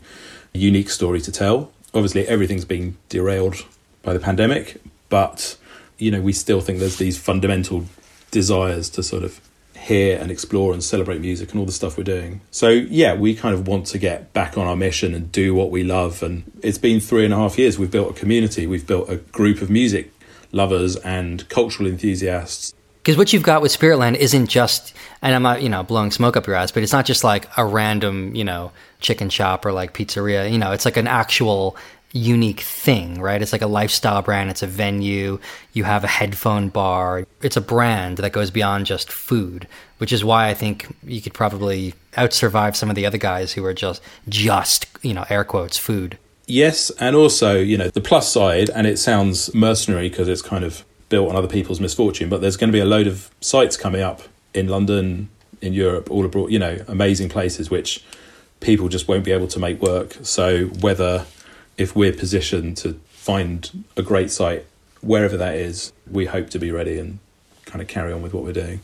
unique 0.53 0.89
story 0.89 1.21
to 1.21 1.31
tell. 1.31 1.71
Obviously, 1.93 2.27
everything's 2.27 2.65
been 2.65 2.97
derailed 3.09 3.57
by 4.01 4.13
the 4.13 4.19
pandemic, 4.19 4.81
but 5.09 5.57
you 5.97 6.11
know, 6.11 6.21
we 6.21 6.31
still 6.31 6.61
think 6.61 6.79
there's 6.79 6.97
these 6.97 7.17
fundamental 7.17 7.85
desires 8.31 8.89
to 8.91 9.03
sort 9.03 9.23
of 9.23 9.41
hear 9.77 10.19
and 10.19 10.31
explore 10.31 10.73
and 10.73 10.83
celebrate 10.83 11.21
music 11.21 11.51
and 11.51 11.59
all 11.59 11.65
the 11.65 11.71
stuff 11.71 11.97
we're 11.97 12.03
doing. 12.03 12.41
So 12.51 12.69
yeah, 12.69 13.13
we 13.13 13.35
kind 13.35 13.53
of 13.53 13.67
want 13.67 13.85
to 13.87 13.97
get 13.97 14.33
back 14.33 14.57
on 14.57 14.67
our 14.67 14.75
mission 14.75 15.13
and 15.13 15.31
do 15.31 15.53
what 15.53 15.71
we 15.71 15.83
love. 15.83 16.21
And 16.23 16.43
it's 16.61 16.77
been 16.77 16.99
three 16.99 17.23
and 17.23 17.33
a 17.33 17.37
half 17.37 17.57
years. 17.57 17.79
We've 17.79 17.91
built 17.91 18.11
a 18.11 18.19
community. 18.19 18.67
We've 18.67 18.85
built 18.85 19.09
a 19.09 19.17
group 19.17 19.61
of 19.61 19.69
music 19.69 20.11
lovers 20.51 20.95
and 20.97 21.47
cultural 21.49 21.89
enthusiasts 21.89 22.73
because 23.07 23.17
what 23.17 23.31
you've 23.31 23.41
got 23.41 23.61
with 23.61 23.71
Spiritland 23.71 24.17
isn't 24.17 24.47
just, 24.47 24.93
and 25.21 25.33
I'm 25.33 25.41
not, 25.41 25.61
you 25.61 25.69
know, 25.69 25.81
blowing 25.81 26.11
smoke 26.11 26.35
up 26.35 26.45
your 26.45 26.57
ass, 26.57 26.71
but 26.71 26.83
it's 26.83 26.91
not 26.91 27.05
just 27.05 27.23
like 27.23 27.47
a 27.57 27.65
random, 27.65 28.35
you 28.35 28.43
know, 28.43 28.73
chicken 28.99 29.29
shop 29.29 29.65
or 29.65 29.71
like 29.71 29.93
pizzeria. 29.93 30.51
You 30.51 30.57
know, 30.57 30.73
it's 30.73 30.83
like 30.83 30.97
an 30.97 31.07
actual 31.07 31.77
unique 32.13 32.61
thing, 32.61 33.19
right? 33.19 33.41
It's 33.41 33.51
like 33.51 33.61
a 33.61 33.67
lifestyle 33.67 34.21
brand. 34.21 34.49
It's 34.49 34.63
a 34.63 34.67
venue. 34.67 35.39
You 35.73 35.83
have 35.83 36.03
a 36.03 36.07
headphone 36.07 36.69
bar. 36.69 37.25
It's 37.41 37.57
a 37.57 37.61
brand 37.61 38.17
that 38.17 38.31
goes 38.31 38.51
beyond 38.51 38.85
just 38.85 39.11
food, 39.11 39.67
which 39.97 40.11
is 40.11 40.23
why 40.23 40.49
I 40.49 40.53
think 40.53 40.87
you 41.03 41.21
could 41.21 41.33
probably 41.33 41.93
outsurvive 42.13 42.75
some 42.75 42.89
of 42.89 42.95
the 42.95 43.05
other 43.05 43.17
guys 43.17 43.53
who 43.53 43.63
are 43.65 43.73
just, 43.73 44.01
just, 44.29 44.87
you 45.01 45.13
know, 45.13 45.25
air 45.29 45.43
quotes, 45.43 45.77
food. 45.77 46.17
Yes, 46.47 46.89
and 46.91 47.15
also, 47.15 47.59
you 47.59 47.77
know, 47.77 47.89
the 47.89 48.01
plus 48.01 48.31
side, 48.31 48.69
and 48.69 48.87
it 48.87 48.97
sounds 48.97 49.53
mercenary 49.53 50.09
because 50.09 50.29
it's 50.29 50.41
kind 50.41 50.63
of 50.63 50.85
built 51.09 51.29
on 51.29 51.35
other 51.35 51.47
people's 51.47 51.81
misfortune. 51.81 52.29
But 52.29 52.41
there's 52.41 52.55
going 52.55 52.69
to 52.69 52.73
be 52.73 52.79
a 52.79 52.85
load 52.85 53.07
of 53.07 53.29
sites 53.41 53.75
coming 53.75 54.01
up 54.01 54.21
in 54.53 54.69
London, 54.69 55.29
in 55.61 55.73
Europe, 55.73 56.09
all 56.09 56.25
abroad. 56.25 56.51
You 56.51 56.59
know, 56.59 56.77
amazing 56.87 57.27
places 57.27 57.69
which 57.69 58.03
people 58.61 58.87
just 58.87 59.09
won't 59.09 59.25
be 59.25 59.31
able 59.31 59.47
to 59.47 59.59
make 59.59 59.81
work. 59.81 60.15
So 60.23 60.65
whether 60.65 61.25
if 61.77 61.95
we're 61.95 62.13
positioned 62.13 62.77
to 62.77 62.99
find 63.07 63.83
a 63.95 64.01
great 64.01 64.31
site 64.31 64.65
wherever 65.01 65.37
that 65.37 65.55
is, 65.55 65.93
we 66.09 66.25
hope 66.25 66.49
to 66.51 66.59
be 66.59 66.71
ready 66.71 66.99
and 66.99 67.19
kind 67.65 67.81
of 67.81 67.87
carry 67.87 68.11
on 68.11 68.21
with 68.21 68.33
what 68.33 68.43
we're 68.43 68.53
doing. 68.53 68.79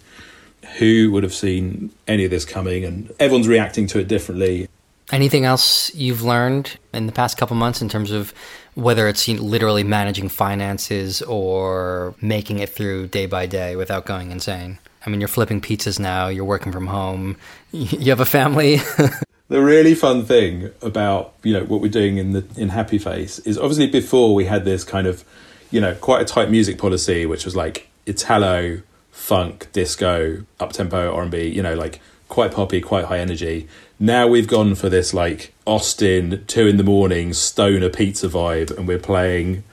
Who 0.78 1.12
would 1.12 1.24
have 1.24 1.34
seen 1.34 1.92
any 2.08 2.26
of 2.26 2.32
this 2.32 2.46
coming? 2.46 2.86
And 2.86 3.12
everyone's 3.20 3.48
reacting 3.48 3.88
to 3.88 4.00
it 4.00 4.08
differently. 4.08 4.68
Anything 5.12 5.46
else 5.46 5.94
you've 5.94 6.22
learned 6.22 6.78
in 6.94 7.06
the 7.06 7.12
past 7.12 7.38
couple 7.38 7.56
months 7.56 7.82
in 7.82 7.90
terms 7.90 8.12
of 8.12 8.34
whether 8.76 9.08
it's 9.08 9.28
literally 9.28 9.84
managing 9.84 10.30
finances 10.30 11.22
or 11.24 12.16
making 12.22 12.60
it 12.60 12.70
through 12.70 13.08
day 13.08 13.26
by 13.26 13.46
day 13.46 13.76
without 13.76 14.06
going 14.06 14.32
insane? 14.32 14.80
I 15.06 15.10
mean, 15.10 15.20
you're 15.20 15.28
flipping 15.28 15.60
pizzas 15.60 16.00
now, 16.00 16.30
you're 16.30 16.46
working 16.46 16.72
from 16.72 16.88
home, 16.88 17.36
you 17.72 18.10
have 18.10 18.22
a 18.22 18.26
family. 18.26 18.80
the 19.50 19.62
really 19.62 19.96
fun 19.96 20.26
thing 20.26 20.72
about 20.82 21.34
you 21.44 21.54
know 21.54 21.64
what 21.66 21.82
we're 21.82 21.92
doing 21.92 22.18
in 22.18 22.32
the 22.32 22.46
in 22.56 22.70
Happy 22.70 22.98
Face 22.98 23.40
is 23.40 23.58
obviously 23.58 23.88
before 23.88 24.34
we 24.34 24.46
had 24.46 24.66
this 24.66 24.84
kind 24.84 25.08
of 25.08 25.24
you 25.72 25.82
know 25.82 25.96
quite 25.96 26.22
a 26.22 26.26
tight 26.26 26.50
music 26.50 26.78
policy, 26.78 27.26
which 27.26 27.46
was 27.46 27.56
like 27.56 27.90
Italo, 28.06 28.82
funk, 29.12 29.68
disco, 29.72 30.44
up 30.60 30.74
tempo, 30.74 31.14
R 31.14 31.22
and 31.22 31.32
B, 31.32 31.48
you 31.48 31.62
know, 31.62 31.76
like 31.76 32.02
quite 32.30 32.52
poppy, 32.52 32.82
quite 32.82 33.06
high 33.06 33.20
energy. 33.20 33.68
Now 34.00 34.28
we've 34.28 34.48
gone 34.48 34.76
for 34.76 34.90
this 34.90 35.14
like 35.14 35.54
Austin 35.66 36.44
two 36.48 36.68
in 36.68 36.78
the 36.78 36.84
morning 36.84 37.34
stoner 37.34 37.90
pizza 37.90 38.28
vibe, 38.28 38.76
and 38.76 38.88
we're 38.88 39.00
playing 39.00 39.64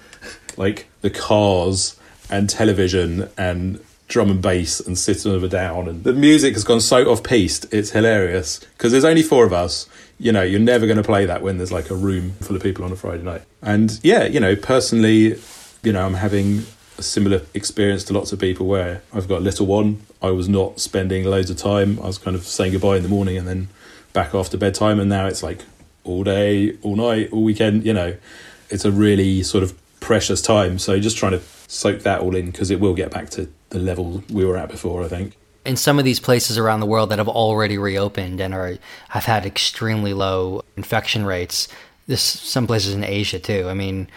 like 0.57 0.89
the 1.01 1.11
cars 1.11 1.99
and 2.29 2.49
television 2.49 3.29
and 3.37 3.83
drum 4.11 4.31
and 4.31 4.43
bass 4.43 4.81
and 4.81 4.99
of 5.27 5.43
a 5.45 5.49
Down, 5.49 5.89
and 5.89 6.05
the 6.05 6.13
music 6.13 6.55
has 6.55 6.65
gone 6.65 6.81
so 6.81 7.11
off 7.11 7.23
piste. 7.23 7.73
It's 7.73 7.91
hilarious 7.91 8.59
because 8.59 8.93
there's 8.93 9.05
only 9.05 9.23
four 9.23 9.47
of 9.47 9.53
us. 9.53 9.89
You 10.19 10.33
know, 10.33 10.43
you're 10.43 10.61
never 10.61 10.87
going 10.87 10.99
to 10.99 11.03
play 11.03 11.25
that 11.25 11.41
when 11.41 11.57
there's 11.57 11.73
like 11.73 11.89
a 11.91 11.95
room 11.95 12.33
full 12.41 12.55
of 12.55 12.63
people 12.63 12.85
on 12.85 12.93
a 12.93 12.97
Friday 12.97 13.23
night. 13.23 13.43
And 13.63 13.99
yeah, 14.03 14.25
you 14.25 14.41
know, 14.41 14.55
personally, 14.57 15.41
you 15.83 15.93
know, 15.93 16.05
I'm 16.05 16.15
having 16.15 16.65
a 16.99 17.03
similar 17.03 17.43
experience 17.55 18.05
to 18.05 18.13
lots 18.13 18.33
of 18.33 18.39
people 18.39 18.67
where 18.67 19.03
I've 19.15 19.29
got 19.29 19.39
a 19.39 19.45
little 19.45 19.67
one. 19.67 20.03
I 20.21 20.31
was 20.31 20.49
not 20.49 20.81
spending 20.81 21.25
loads 21.25 21.49
of 21.49 21.57
time. 21.57 21.99
I 22.01 22.07
was 22.07 22.19
kind 22.19 22.37
of 22.37 22.45
saying 22.45 22.73
goodbye 22.73 22.97
in 22.97 23.03
the 23.03 23.09
morning 23.09 23.39
and 23.39 23.49
then 23.49 23.69
back 24.13 24.35
after 24.35 24.59
bedtime, 24.59 25.01
and 25.01 25.09
now 25.09 25.27
it's 25.27 25.43
like 25.43 25.65
all 26.05 26.25
day, 26.25 26.77
all 26.83 26.97
night, 26.97 27.31
all 27.33 27.45
weekend. 27.45 27.87
You 27.87 27.95
know, 27.95 28.17
it's 28.69 28.85
a 28.85 28.93
really 28.93 29.43
sort 29.43 29.63
of 29.65 29.73
precious 30.01 30.43
time. 30.43 30.79
So 30.79 30.99
just 30.99 31.17
trying 31.17 31.33
to 31.33 31.43
soak 31.71 32.01
that 32.01 32.21
all 32.21 32.35
in 32.35 32.47
because 32.47 32.71
it 32.71 32.81
will 32.81 32.95
get 32.95 33.11
back 33.11 33.31
to 33.31 33.49
the 33.71 33.79
level 33.79 34.23
we 34.31 34.45
were 34.45 34.57
at 34.57 34.69
before. 34.69 35.03
I 35.03 35.09
think. 35.09 35.37
In 35.65 35.77
some 35.77 35.99
of 35.99 36.05
these 36.05 36.21
places 36.21 36.57
around 36.57 36.81
the 36.81 36.87
world 36.87 37.11
that 37.11 37.19
have 37.19 37.29
already 37.29 37.77
reopened 37.79 38.41
and 38.41 38.55
are 38.55 38.77
have 39.09 39.25
had 39.25 39.47
extremely 39.47 40.15
low 40.15 40.63
infection 40.77 41.25
rates, 41.25 41.69
this 42.07 42.23
some 42.23 42.67
places 42.67 42.95
in 42.95 43.05
Asia 43.05 43.39
too. 43.39 43.69
I 43.69 43.75
mean, 43.75 44.09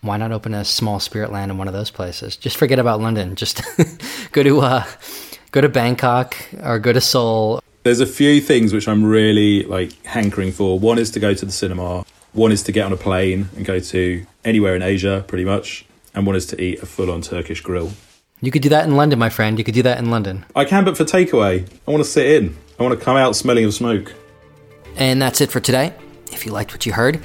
why 0.00 0.16
not 0.16 0.32
open 0.32 0.54
a 0.54 0.64
small 0.64 0.98
Spiritland 0.98 1.50
in 1.50 1.58
one 1.58 1.68
of 1.68 1.74
those 1.74 1.90
places? 1.90 2.36
Just 2.36 2.56
forget 2.56 2.78
about 2.78 3.00
London. 3.00 3.34
Just 3.42 3.62
go 4.32 4.42
to 4.42 4.60
uh, 4.60 4.84
go 5.50 5.60
to 5.60 5.68
Bangkok 5.68 6.36
or 6.62 6.78
go 6.78 6.92
to 6.92 7.00
Seoul 7.00 7.62
there's 7.82 8.00
a 8.00 8.06
few 8.06 8.40
things 8.40 8.72
which 8.72 8.86
I'm 8.86 9.04
really 9.04 9.64
like 9.64 10.04
hankering 10.04 10.52
for. 10.52 10.78
One 10.78 10.98
is 10.98 11.10
to 11.12 11.20
go 11.20 11.34
to 11.34 11.44
the 11.44 11.52
cinema. 11.52 12.04
One 12.32 12.52
is 12.52 12.62
to 12.64 12.72
get 12.72 12.86
on 12.86 12.92
a 12.92 12.96
plane 12.96 13.48
and 13.56 13.64
go 13.64 13.80
to 13.80 14.26
anywhere 14.44 14.76
in 14.76 14.82
Asia, 14.82 15.24
pretty 15.26 15.44
much. 15.44 15.84
And 16.14 16.26
one 16.26 16.36
is 16.36 16.46
to 16.46 16.60
eat 16.60 16.82
a 16.82 16.86
full-on 16.86 17.22
Turkish 17.22 17.60
grill. 17.60 17.92
You 18.40 18.50
could 18.50 18.62
do 18.62 18.68
that 18.70 18.86
in 18.86 18.96
London, 18.96 19.18
my 19.18 19.28
friend. 19.30 19.56
You 19.58 19.64
could 19.64 19.74
do 19.74 19.82
that 19.84 19.98
in 19.98 20.10
London. 20.10 20.44
I 20.56 20.64
can, 20.64 20.84
but 20.84 20.96
for 20.96 21.04
takeaway. 21.04 21.66
I 21.86 21.90
want 21.90 22.02
to 22.02 22.10
sit 22.10 22.26
in. 22.26 22.56
I 22.78 22.82
want 22.82 22.98
to 22.98 23.04
come 23.04 23.16
out 23.16 23.36
smelling 23.36 23.64
of 23.64 23.72
smoke. 23.72 24.12
And 24.96 25.22
that's 25.22 25.40
it 25.40 25.50
for 25.50 25.60
today. 25.60 25.94
If 26.32 26.44
you 26.44 26.52
liked 26.52 26.72
what 26.72 26.84
you 26.84 26.92
heard, 26.92 27.22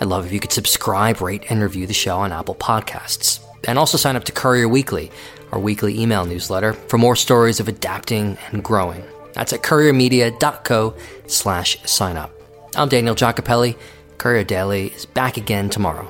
I'd 0.00 0.08
love 0.08 0.26
if 0.26 0.32
you 0.32 0.40
could 0.40 0.52
subscribe, 0.52 1.20
rate, 1.20 1.50
and 1.50 1.62
review 1.62 1.86
the 1.86 1.94
show 1.94 2.18
on 2.18 2.32
Apple 2.32 2.54
Podcasts. 2.54 3.40
And 3.66 3.78
also 3.78 3.96
sign 3.96 4.14
up 4.14 4.24
to 4.24 4.32
Courier 4.32 4.68
Weekly, 4.68 5.10
our 5.50 5.58
weekly 5.58 5.98
email 6.00 6.24
newsletter, 6.26 6.74
for 6.74 6.98
more 6.98 7.16
stories 7.16 7.60
of 7.60 7.68
adapting 7.68 8.38
and 8.52 8.62
growing. 8.62 9.02
That's 9.32 9.52
at 9.52 9.62
couriermedia.co 9.62 10.94
slash 11.26 11.82
sign 11.84 12.16
up. 12.16 12.30
I'm 12.76 12.88
Daniel 12.88 13.14
Giacopelli. 13.14 13.76
Courier 14.18 14.44
Daily 14.44 14.88
is 14.88 15.06
back 15.06 15.36
again 15.36 15.70
tomorrow. 15.70 16.08